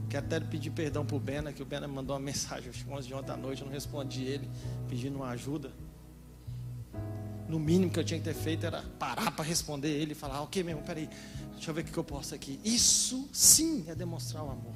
Quero 0.10 0.26
até 0.26 0.40
pedir 0.40 0.70
perdão 0.72 1.06
para 1.06 1.16
o 1.16 1.20
Bena, 1.20 1.54
que 1.54 1.62
o 1.62 1.66
Bena 1.66 1.88
mandou 1.88 2.16
uma 2.16 2.22
mensagem 2.22 2.70
às 2.70 2.86
11 2.86 3.08
de 3.08 3.13
ontem 3.13 3.32
à 3.32 3.38
noite, 3.38 3.62
eu 3.62 3.66
não 3.68 3.74
respondi 3.74 4.24
ele, 4.24 4.50
pedindo 4.90 5.16
uma 5.16 5.30
ajuda 5.30 5.72
no 7.48 7.60
mínimo 7.60 7.90
que 7.90 7.98
eu 7.98 8.04
tinha 8.04 8.20
que 8.20 8.26
ter 8.26 8.34
feito 8.34 8.66
era 8.66 8.84
parar 9.00 9.32
para 9.32 9.46
responder 9.46 9.88
ele 9.88 10.12
e 10.12 10.16
falar, 10.16 10.42
ok 10.42 10.62
mesmo, 10.63 10.82
peraí, 10.82 11.10
deixa 11.54 11.72
eu 11.72 11.74
ver 11.74 11.82
o 11.82 11.84
que 11.86 11.98
eu 11.98 12.04
posso 12.04 12.36
aqui. 12.36 12.60
Isso 12.62 13.30
sim 13.32 13.86
é 13.88 13.96
demonstrar 13.96 14.44
o 14.44 14.52
amor. 14.52 14.74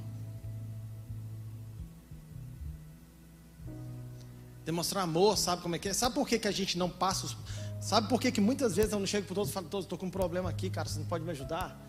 Demonstrar 4.65 5.04
amor, 5.04 5.38
sabe 5.38 5.62
como 5.62 5.76
é 5.76 5.80
que 5.80 5.89
é? 5.89 5.93
Sabe 5.93 6.13
por 6.13 6.28
que, 6.28 6.38
que 6.38 6.47
a 6.47 6.52
gente 6.52 6.78
não 6.78 6.89
passa 6.89 7.26
os... 7.26 7.38
Sabe 7.80 8.08
por 8.08 8.21
que, 8.21 8.32
que 8.32 8.39
muitas 8.39 8.76
vezes 8.76 8.91
eu 8.91 9.00
não 9.00 9.08
chego 9.08 9.26
para 9.26 9.36
todos 9.36 9.50
e 9.50 9.54
falo, 9.54 9.67
todos, 9.67 9.86
estou 9.86 9.97
com 9.97 10.06
um 10.06 10.12
problema 10.12 10.50
aqui, 10.50 10.69
cara, 10.69 10.88
você 10.88 11.00
não 11.00 11.06
pode 11.08 11.24
me 11.24 11.32
ajudar? 11.32 11.80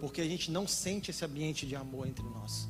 Porque 0.00 0.22
a 0.22 0.24
gente 0.24 0.50
não 0.50 0.66
sente 0.66 1.10
esse 1.10 1.22
ambiente 1.24 1.66
de 1.66 1.76
amor 1.76 2.06
entre 2.06 2.24
nós. 2.24 2.66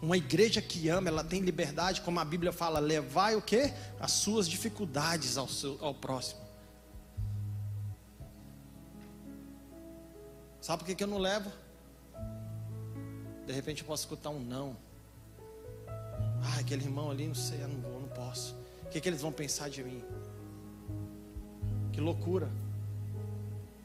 Uma 0.00 0.16
igreja 0.16 0.62
que 0.62 0.88
ama, 0.88 1.08
ela 1.08 1.24
tem 1.24 1.40
liberdade, 1.40 2.00
como 2.00 2.20
a 2.20 2.24
Bíblia 2.24 2.52
fala, 2.52 2.78
levai 2.78 3.36
o 3.36 3.42
que? 3.42 3.72
As 4.00 4.12
suas 4.12 4.48
dificuldades 4.48 5.36
ao, 5.36 5.48
seu, 5.48 5.78
ao 5.82 5.94
próximo. 5.94 6.40
Sabe 10.60 10.78
por 10.78 10.86
que, 10.86 10.94
que 10.94 11.04
eu 11.04 11.08
não 11.08 11.18
levo? 11.18 11.52
De 13.46 13.52
repente 13.52 13.82
eu 13.82 13.86
posso 13.86 14.04
escutar 14.04 14.30
um 14.30 14.40
não. 14.40 14.76
Ah, 16.42 16.58
aquele 16.60 16.84
irmão 16.84 17.10
ali, 17.10 17.26
não 17.26 17.34
sei, 17.34 17.62
eu 17.62 17.68
não 17.68 17.80
vou, 17.80 18.00
não 18.00 18.08
posso. 18.08 18.54
O 18.84 18.88
que, 18.90 19.00
que 19.00 19.08
eles 19.08 19.20
vão 19.20 19.32
pensar 19.32 19.68
de 19.68 19.82
mim? 19.82 20.02
Que 21.92 22.00
loucura. 22.00 22.50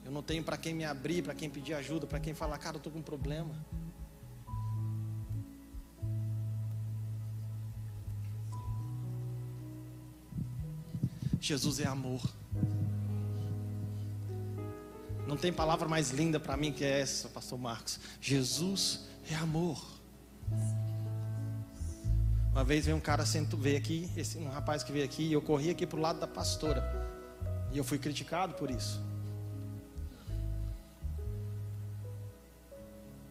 Eu 0.05 0.11
não 0.11 0.23
tenho 0.23 0.43
para 0.43 0.57
quem 0.57 0.73
me 0.73 0.83
abrir, 0.85 1.21
para 1.21 1.35
quem 1.35 1.49
pedir 1.49 1.73
ajuda, 1.73 2.07
para 2.07 2.19
quem 2.19 2.33
falar, 2.33 2.57
cara, 2.57 2.75
eu 2.75 2.79
estou 2.79 2.91
com 2.91 2.99
um 2.99 3.03
problema. 3.03 3.53
Jesus 11.39 11.79
é 11.79 11.87
amor. 11.87 12.21
Não 15.27 15.37
tem 15.37 15.53
palavra 15.53 15.87
mais 15.87 16.09
linda 16.09 16.39
para 16.39 16.57
mim 16.57 16.71
que 16.71 16.83
essa, 16.83 17.29
Pastor 17.29 17.57
Marcos. 17.59 17.99
Jesus 18.19 19.08
é 19.29 19.35
amor. 19.35 19.83
Uma 22.51 22.63
vez 22.63 22.85
veio 22.85 22.97
um 22.97 23.01
cara 23.01 23.25
sento, 23.25 23.55
veio 23.55 23.77
aqui, 23.77 24.09
esse, 24.17 24.37
um 24.37 24.49
rapaz 24.49 24.83
que 24.83 24.91
veio 24.91 25.05
aqui, 25.05 25.23
e 25.23 25.33
eu 25.33 25.41
corri 25.41 25.69
aqui 25.69 25.85
pro 25.85 25.99
lado 25.99 26.19
da 26.19 26.27
pastora. 26.27 26.83
E 27.71 27.77
eu 27.77 27.83
fui 27.83 27.99
criticado 27.99 28.55
por 28.55 28.71
isso. 28.71 29.01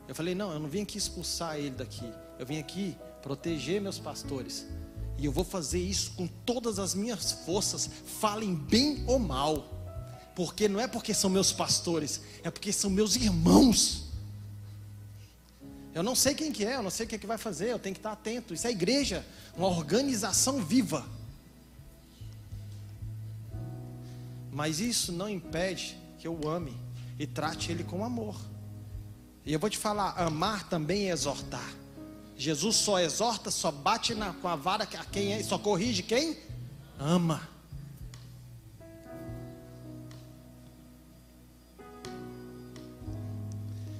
Eu 0.06 0.14
falei, 0.14 0.34
não, 0.34 0.52
eu 0.52 0.58
não 0.58 0.68
vim 0.68 0.82
aqui 0.82 0.96
expulsar 0.96 1.56
ele 1.58 1.70
daqui. 1.70 2.10
Eu 2.38 2.46
vim 2.46 2.58
aqui 2.58 2.96
proteger 3.20 3.80
meus 3.80 3.98
pastores. 3.98 4.66
E 5.18 5.26
eu 5.26 5.32
vou 5.32 5.44
fazer 5.44 5.80
isso 5.80 6.12
com 6.12 6.26
todas 6.26 6.78
as 6.78 6.94
minhas 6.94 7.32
forças, 7.32 7.90
falem 8.20 8.54
bem 8.54 9.04
ou 9.06 9.18
mal. 9.18 9.68
Porque 10.34 10.68
não 10.68 10.78
é 10.78 10.86
porque 10.86 11.12
são 11.12 11.28
meus 11.28 11.52
pastores, 11.52 12.22
é 12.44 12.50
porque 12.50 12.72
são 12.72 12.88
meus 12.88 13.16
irmãos. 13.16 14.07
Eu 15.98 16.04
não 16.04 16.14
sei 16.14 16.32
quem 16.32 16.52
que 16.52 16.64
é, 16.64 16.76
eu 16.76 16.82
não 16.84 16.90
sei 16.90 17.06
o 17.06 17.08
que, 17.08 17.16
é 17.16 17.18
que 17.18 17.26
vai 17.26 17.36
fazer, 17.36 17.70
eu 17.70 17.78
tenho 17.78 17.92
que 17.92 17.98
estar 17.98 18.12
atento. 18.12 18.54
Isso 18.54 18.68
é 18.68 18.70
igreja, 18.70 19.26
uma 19.56 19.66
organização 19.66 20.62
viva. 20.62 21.04
Mas 24.52 24.78
isso 24.78 25.10
não 25.10 25.28
impede 25.28 25.98
que 26.16 26.28
eu 26.28 26.48
ame 26.48 26.80
e 27.18 27.26
trate 27.26 27.72
ele 27.72 27.82
com 27.82 28.04
amor. 28.04 28.40
E 29.44 29.52
eu 29.52 29.58
vou 29.58 29.68
te 29.68 29.76
falar, 29.76 30.10
amar 30.16 30.68
também 30.68 31.10
é 31.10 31.12
exortar. 31.12 31.68
Jesus 32.36 32.76
só 32.76 33.00
exorta, 33.00 33.50
só 33.50 33.72
bate 33.72 34.14
na, 34.14 34.32
com 34.34 34.46
a 34.46 34.54
vara 34.54 34.84
a 34.84 35.04
quem 35.04 35.32
é, 35.32 35.42
só 35.42 35.58
corrige 35.58 36.04
quem 36.04 36.38
ama. 36.96 37.57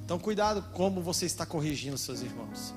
Então, 0.09 0.19
cuidado 0.19 0.63
como 0.73 1.03
você 1.03 1.27
está 1.27 1.45
corrigindo 1.45 1.99
seus 1.99 2.23
irmãos. 2.23 2.73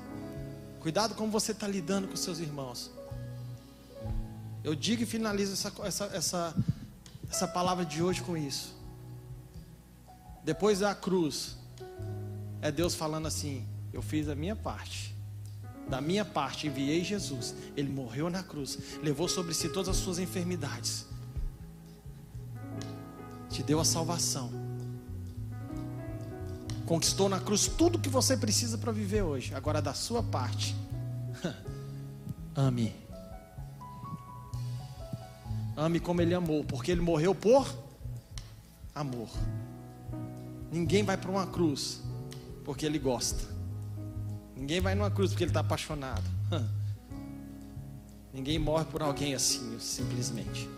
Cuidado 0.80 1.14
como 1.14 1.32
você 1.32 1.52
está 1.52 1.66
lidando 1.66 2.06
com 2.06 2.14
seus 2.14 2.38
irmãos. 2.40 2.90
Eu 4.62 4.74
digo 4.74 5.02
e 5.02 5.06
finalizo 5.06 5.54
essa, 5.54 5.72
essa, 5.82 6.04
essa, 6.14 6.56
essa 7.30 7.48
palavra 7.48 7.86
de 7.86 8.02
hoje 8.02 8.20
com 8.20 8.36
isso. 8.36 8.76
Depois 10.44 10.80
da 10.80 10.94
cruz, 10.94 11.56
é 12.60 12.70
Deus 12.70 12.94
falando 12.94 13.28
assim: 13.28 13.66
Eu 13.94 14.02
fiz 14.02 14.28
a 14.28 14.34
minha 14.34 14.54
parte. 14.54 15.16
Da 15.88 16.02
minha 16.02 16.26
parte, 16.26 16.66
enviei 16.66 17.02
Jesus. 17.02 17.54
Ele 17.74 17.88
morreu 17.90 18.28
na 18.28 18.42
cruz, 18.42 18.78
levou 19.02 19.26
sobre 19.26 19.54
si 19.54 19.70
todas 19.70 19.88
as 19.88 19.96
suas 19.96 20.18
enfermidades, 20.18 21.06
te 23.48 23.62
deu 23.62 23.80
a 23.80 23.86
salvação 23.86 24.61
conquistou 26.92 27.26
na 27.26 27.40
cruz 27.40 27.68
tudo 27.68 27.98
que 27.98 28.10
você 28.10 28.36
precisa 28.36 28.76
para 28.76 28.92
viver 28.92 29.22
hoje. 29.22 29.54
Agora, 29.54 29.80
da 29.80 29.94
sua 29.94 30.22
parte, 30.22 30.76
ame. 32.54 32.94
Ame 35.74 35.98
como 35.98 36.20
Ele 36.20 36.34
amou, 36.34 36.62
porque 36.62 36.90
Ele 36.90 37.00
morreu 37.00 37.34
por 37.34 37.66
amor. 38.94 39.30
Ninguém 40.70 41.02
vai 41.02 41.16
para 41.16 41.30
uma 41.30 41.46
cruz 41.46 42.02
porque 42.62 42.84
Ele 42.84 42.98
gosta. 42.98 43.42
Ninguém 44.54 44.82
vai 44.82 44.94
numa 44.94 45.10
cruz 45.10 45.30
porque 45.30 45.44
Ele 45.44 45.50
está 45.50 45.60
apaixonado. 45.60 46.30
Ninguém 48.34 48.58
morre 48.58 48.84
por 48.84 49.00
alguém 49.00 49.34
assim, 49.34 49.78
simplesmente. 49.80 50.68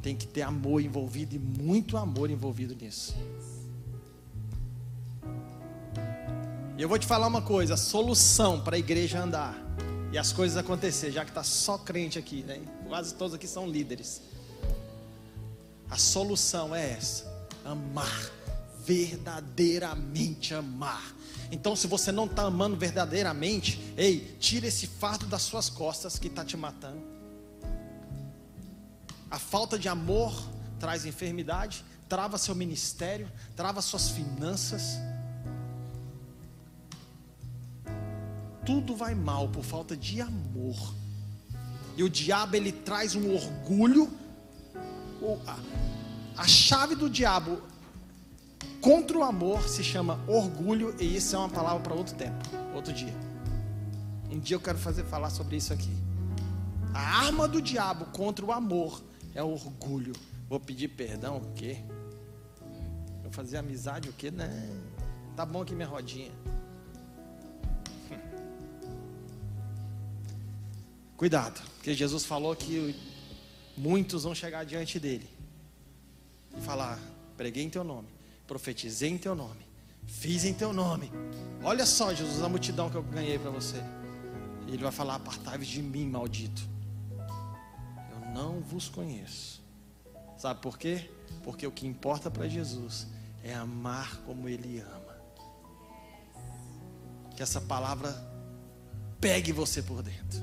Tem 0.00 0.14
que 0.14 0.28
ter 0.28 0.42
amor 0.42 0.80
envolvido 0.80 1.34
e 1.34 1.40
muito 1.40 1.96
amor 1.96 2.30
envolvido 2.30 2.72
nisso. 2.76 3.16
E 6.76 6.82
eu 6.82 6.88
vou 6.88 6.98
te 6.98 7.06
falar 7.06 7.26
uma 7.28 7.42
coisa: 7.42 7.74
a 7.74 7.76
solução 7.76 8.60
para 8.60 8.76
a 8.76 8.78
igreja 8.78 9.22
andar 9.22 9.54
e 10.12 10.18
as 10.18 10.32
coisas 10.32 10.56
acontecer, 10.56 11.12
já 11.12 11.24
que 11.24 11.30
está 11.30 11.44
só 11.44 11.78
crente 11.78 12.18
aqui, 12.18 12.42
né? 12.42 12.60
quase 12.88 13.14
todos 13.14 13.34
aqui 13.34 13.46
são 13.46 13.68
líderes. 13.68 14.22
A 15.88 15.96
solução 15.96 16.74
é 16.74 16.90
essa: 16.90 17.48
amar, 17.64 18.30
verdadeiramente 18.84 20.54
amar. 20.54 21.14
Então, 21.52 21.76
se 21.76 21.86
você 21.86 22.10
não 22.10 22.24
está 22.24 22.42
amando 22.42 22.76
verdadeiramente, 22.76 23.80
ei, 23.96 24.36
tira 24.40 24.66
esse 24.66 24.88
fardo 24.88 25.26
das 25.26 25.42
suas 25.42 25.68
costas 25.68 26.18
que 26.18 26.26
está 26.26 26.44
te 26.44 26.56
matando. 26.56 27.02
A 29.30 29.38
falta 29.38 29.78
de 29.78 29.88
amor 29.88 30.34
traz 30.80 31.06
enfermidade, 31.06 31.84
trava 32.08 32.38
seu 32.38 32.54
ministério, 32.54 33.30
trava 33.54 33.80
suas 33.80 34.08
finanças. 34.08 34.98
Tudo 38.64 38.96
vai 38.96 39.14
mal 39.14 39.48
por 39.48 39.64
falta 39.64 39.96
de 39.96 40.20
amor. 40.20 40.94
E 41.96 42.02
o 42.02 42.08
diabo 42.08 42.56
ele 42.56 42.72
traz 42.72 43.14
um 43.14 43.32
orgulho. 43.32 44.10
A 46.36 46.46
chave 46.46 46.94
do 46.94 47.08
diabo 47.08 47.62
contra 48.80 49.16
o 49.16 49.22
amor 49.22 49.68
se 49.68 49.82
chama 49.82 50.20
orgulho 50.26 50.94
e 51.00 51.16
isso 51.16 51.34
é 51.34 51.38
uma 51.38 51.48
palavra 51.48 51.80
para 51.80 51.94
outro 51.94 52.14
tempo, 52.14 52.36
outro 52.74 52.92
dia. 52.92 53.14
Um 54.30 54.38
dia 54.38 54.56
eu 54.56 54.60
quero 54.60 54.78
fazer 54.78 55.04
falar 55.04 55.30
sobre 55.30 55.56
isso 55.56 55.72
aqui. 55.72 55.90
A 56.92 57.26
arma 57.26 57.48
do 57.48 57.62
diabo 57.62 58.06
contra 58.06 58.44
o 58.44 58.52
amor 58.52 59.02
é 59.34 59.42
o 59.42 59.48
orgulho. 59.48 60.12
Vou 60.48 60.60
pedir 60.60 60.88
perdão 60.88 61.38
o 61.38 61.52
quê? 61.54 61.78
Vou 63.22 63.32
fazer 63.32 63.56
amizade 63.56 64.08
o 64.08 64.12
quê? 64.12 64.30
Não. 64.30 64.46
Tá 65.34 65.46
bom 65.46 65.62
aqui 65.62 65.74
minha 65.74 65.88
rodinha. 65.88 66.32
Cuidado, 71.16 71.62
porque 71.76 71.94
Jesus 71.94 72.24
falou 72.24 72.56
que 72.56 72.94
muitos 73.76 74.24
vão 74.24 74.34
chegar 74.34 74.64
diante 74.64 74.98
dele 74.98 75.28
e 76.56 76.60
falar: 76.60 76.98
preguei 77.36 77.62
em 77.62 77.70
teu 77.70 77.84
nome, 77.84 78.08
profetizei 78.46 79.10
em 79.10 79.18
teu 79.18 79.34
nome, 79.34 79.64
fiz 80.06 80.44
em 80.44 80.52
teu 80.52 80.72
nome. 80.72 81.10
Olha 81.62 81.86
só, 81.86 82.12
Jesus, 82.12 82.42
a 82.42 82.48
multidão 82.48 82.90
que 82.90 82.96
eu 82.96 83.02
ganhei 83.02 83.38
para 83.38 83.50
você. 83.50 83.76
E 84.66 84.72
ele 84.72 84.82
vai 84.82 84.92
falar: 84.92 85.16
apartai-vos 85.16 85.66
de 85.66 85.82
mim, 85.82 86.06
maldito. 86.06 86.62
Eu 88.10 88.34
não 88.34 88.60
vos 88.60 88.88
conheço. 88.88 89.62
Sabe 90.36 90.60
por 90.60 90.76
quê? 90.76 91.10
Porque 91.42 91.66
o 91.66 91.70
que 91.70 91.86
importa 91.86 92.30
para 92.30 92.48
Jesus 92.48 93.06
é 93.42 93.54
amar 93.54 94.16
como 94.26 94.48
Ele 94.48 94.80
ama. 94.80 95.14
Que 97.36 97.42
essa 97.42 97.60
palavra 97.60 98.14
pegue 99.20 99.52
você 99.52 99.82
por 99.82 100.02
dentro. 100.02 100.42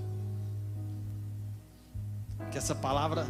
Que 2.51 2.57
essa 2.57 2.75
palavra 2.75 3.27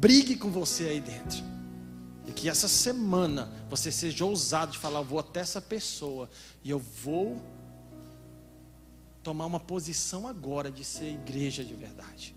brigue 0.00 0.36
com 0.36 0.50
você 0.50 0.84
aí 0.84 1.00
dentro. 1.00 1.44
E 2.26 2.32
que 2.32 2.48
essa 2.48 2.68
semana 2.68 3.50
você 3.68 3.92
seja 3.92 4.24
ousado 4.24 4.72
de 4.72 4.78
falar: 4.78 5.00
eu 5.00 5.04
vou 5.04 5.18
até 5.18 5.40
essa 5.40 5.60
pessoa 5.60 6.28
e 6.64 6.70
eu 6.70 6.78
vou 6.78 7.40
tomar 9.22 9.46
uma 9.46 9.60
posição 9.60 10.26
agora 10.26 10.70
de 10.70 10.84
ser 10.84 11.12
igreja 11.12 11.64
de 11.64 11.74
verdade. 11.74 12.34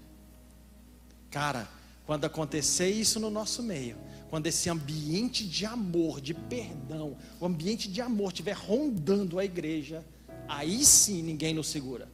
Cara, 1.29 1.67
quando 2.05 2.25
acontecer 2.25 2.89
isso 2.89 3.19
no 3.19 3.29
nosso 3.29 3.61
meio, 3.61 3.95
quando 4.29 4.47
esse 4.47 4.69
ambiente 4.69 5.47
de 5.47 5.65
amor, 5.65 6.19
de 6.19 6.33
perdão, 6.33 7.15
o 7.39 7.45
ambiente 7.45 7.87
de 7.87 8.01
amor 8.01 8.29
estiver 8.29 8.55
rondando 8.55 9.37
a 9.37 9.45
igreja, 9.45 10.03
aí 10.47 10.83
sim 10.83 11.21
ninguém 11.21 11.53
nos 11.53 11.67
segura. 11.67 12.07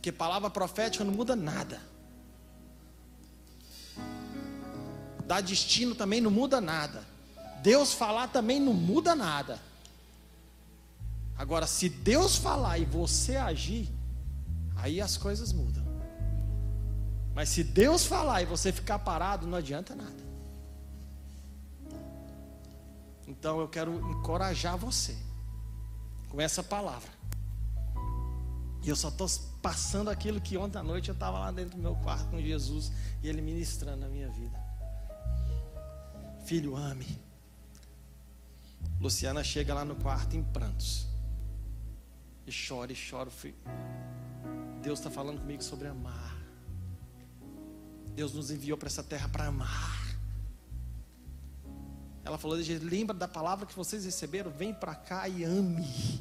Porque 0.00 0.10
palavra 0.10 0.48
profética 0.48 1.04
não 1.04 1.12
muda 1.12 1.36
nada. 1.36 1.78
Dar 5.26 5.42
destino 5.42 5.94
também 5.94 6.22
não 6.22 6.30
muda 6.30 6.58
nada. 6.58 7.04
Deus 7.62 7.92
falar 7.92 8.28
também 8.28 8.58
não 8.58 8.72
muda 8.72 9.14
nada. 9.14 9.60
Agora, 11.36 11.66
se 11.66 11.90
Deus 11.90 12.36
falar 12.36 12.78
e 12.78 12.86
você 12.86 13.36
agir, 13.36 13.92
aí 14.74 15.02
as 15.02 15.18
coisas 15.18 15.52
mudam. 15.52 15.84
Mas 17.34 17.50
se 17.50 17.62
Deus 17.62 18.06
falar 18.06 18.40
e 18.40 18.46
você 18.46 18.72
ficar 18.72 19.00
parado, 19.00 19.46
não 19.46 19.58
adianta 19.58 19.94
nada. 19.94 20.30
Então 23.28 23.60
eu 23.60 23.68
quero 23.68 23.94
encorajar 24.12 24.78
você 24.78 25.14
com 26.30 26.40
essa 26.40 26.62
palavra. 26.62 27.19
E 28.82 28.88
eu 28.88 28.96
só 28.96 29.08
estou 29.08 29.28
passando 29.60 30.08
aquilo 30.08 30.40
que 30.40 30.56
ontem 30.56 30.78
à 30.78 30.82
noite 30.82 31.08
eu 31.08 31.12
estava 31.12 31.38
lá 31.38 31.50
dentro 31.50 31.76
do 31.76 31.82
meu 31.82 31.94
quarto 31.96 32.30
com 32.30 32.40
Jesus 32.40 32.90
e 33.22 33.28
Ele 33.28 33.42
ministrando 33.42 34.00
na 34.00 34.08
minha 34.08 34.28
vida. 34.30 34.58
Filho, 36.44 36.76
ame. 36.76 37.20
Luciana 39.00 39.44
chega 39.44 39.74
lá 39.74 39.84
no 39.84 39.96
quarto 39.96 40.36
em 40.36 40.42
prantos. 40.42 41.06
E 42.46 42.52
chora 42.52 42.92
e 42.92 42.96
chora. 42.96 43.30
Deus 44.82 44.98
está 44.98 45.10
falando 45.10 45.40
comigo 45.40 45.62
sobre 45.62 45.88
amar. 45.88 46.36
Deus 48.14 48.34
nos 48.34 48.50
enviou 48.50 48.76
para 48.76 48.88
essa 48.88 49.02
terra 49.02 49.28
para 49.28 49.46
amar. 49.46 50.16
Ela 52.24 52.38
falou: 52.38 52.56
lembra 52.82 53.14
da 53.14 53.28
palavra 53.28 53.66
que 53.66 53.76
vocês 53.76 54.04
receberam? 54.04 54.50
Vem 54.50 54.74
para 54.74 54.94
cá 54.94 55.28
e 55.28 55.44
ame. 55.44 56.20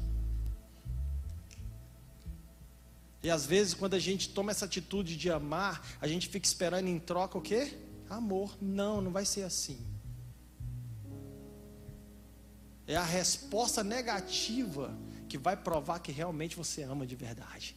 E 3.22 3.30
às 3.30 3.46
vezes, 3.46 3.74
quando 3.74 3.96
a 3.96 4.00
gente 4.00 4.30
toma 4.30 4.52
essa 4.52 4.66
atitude 4.66 5.18
de 5.18 5.30
amar, 5.30 5.86
a 6.00 6.08
gente 6.08 6.30
fica 6.30 6.46
esperando 6.46 6.88
em 6.88 7.00
troca 7.00 7.38
o 7.38 7.42
quê? 7.42 7.78
Amor. 8.10 8.58
Não, 8.62 9.02
não 9.02 9.12
vai 9.12 9.26
ser 9.26 9.44
assim. 9.44 9.78
É 12.88 12.96
a 12.96 13.04
resposta 13.04 13.84
negativa 13.84 14.98
que 15.28 15.38
vai 15.38 15.56
provar 15.56 16.00
que 16.00 16.12
realmente 16.12 16.56
você 16.56 16.82
ama 16.84 17.06
de 17.06 17.16
verdade. 17.16 17.76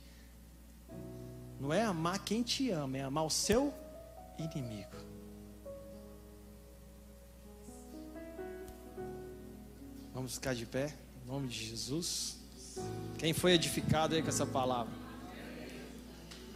Não 1.61 1.73
é 1.73 1.83
amar 1.83 2.19
quem 2.25 2.43
te 2.43 2.71
ama, 2.71 2.97
é 2.97 3.03
amar 3.03 3.25
o 3.25 3.31
seu 3.31 3.75
inimigo. 4.39 4.97
Vamos 10.15 10.35
ficar 10.35 10.55
de 10.55 10.67
pé, 10.67 10.95
em 11.23 11.27
nome 11.27 11.49
de 11.49 11.67
Jesus. 11.67 12.39
Quem 13.19 13.33
foi 13.33 13.53
edificado 13.53 14.15
aí 14.15 14.23
com 14.23 14.29
essa 14.29 14.47
palavra? 14.47 15.02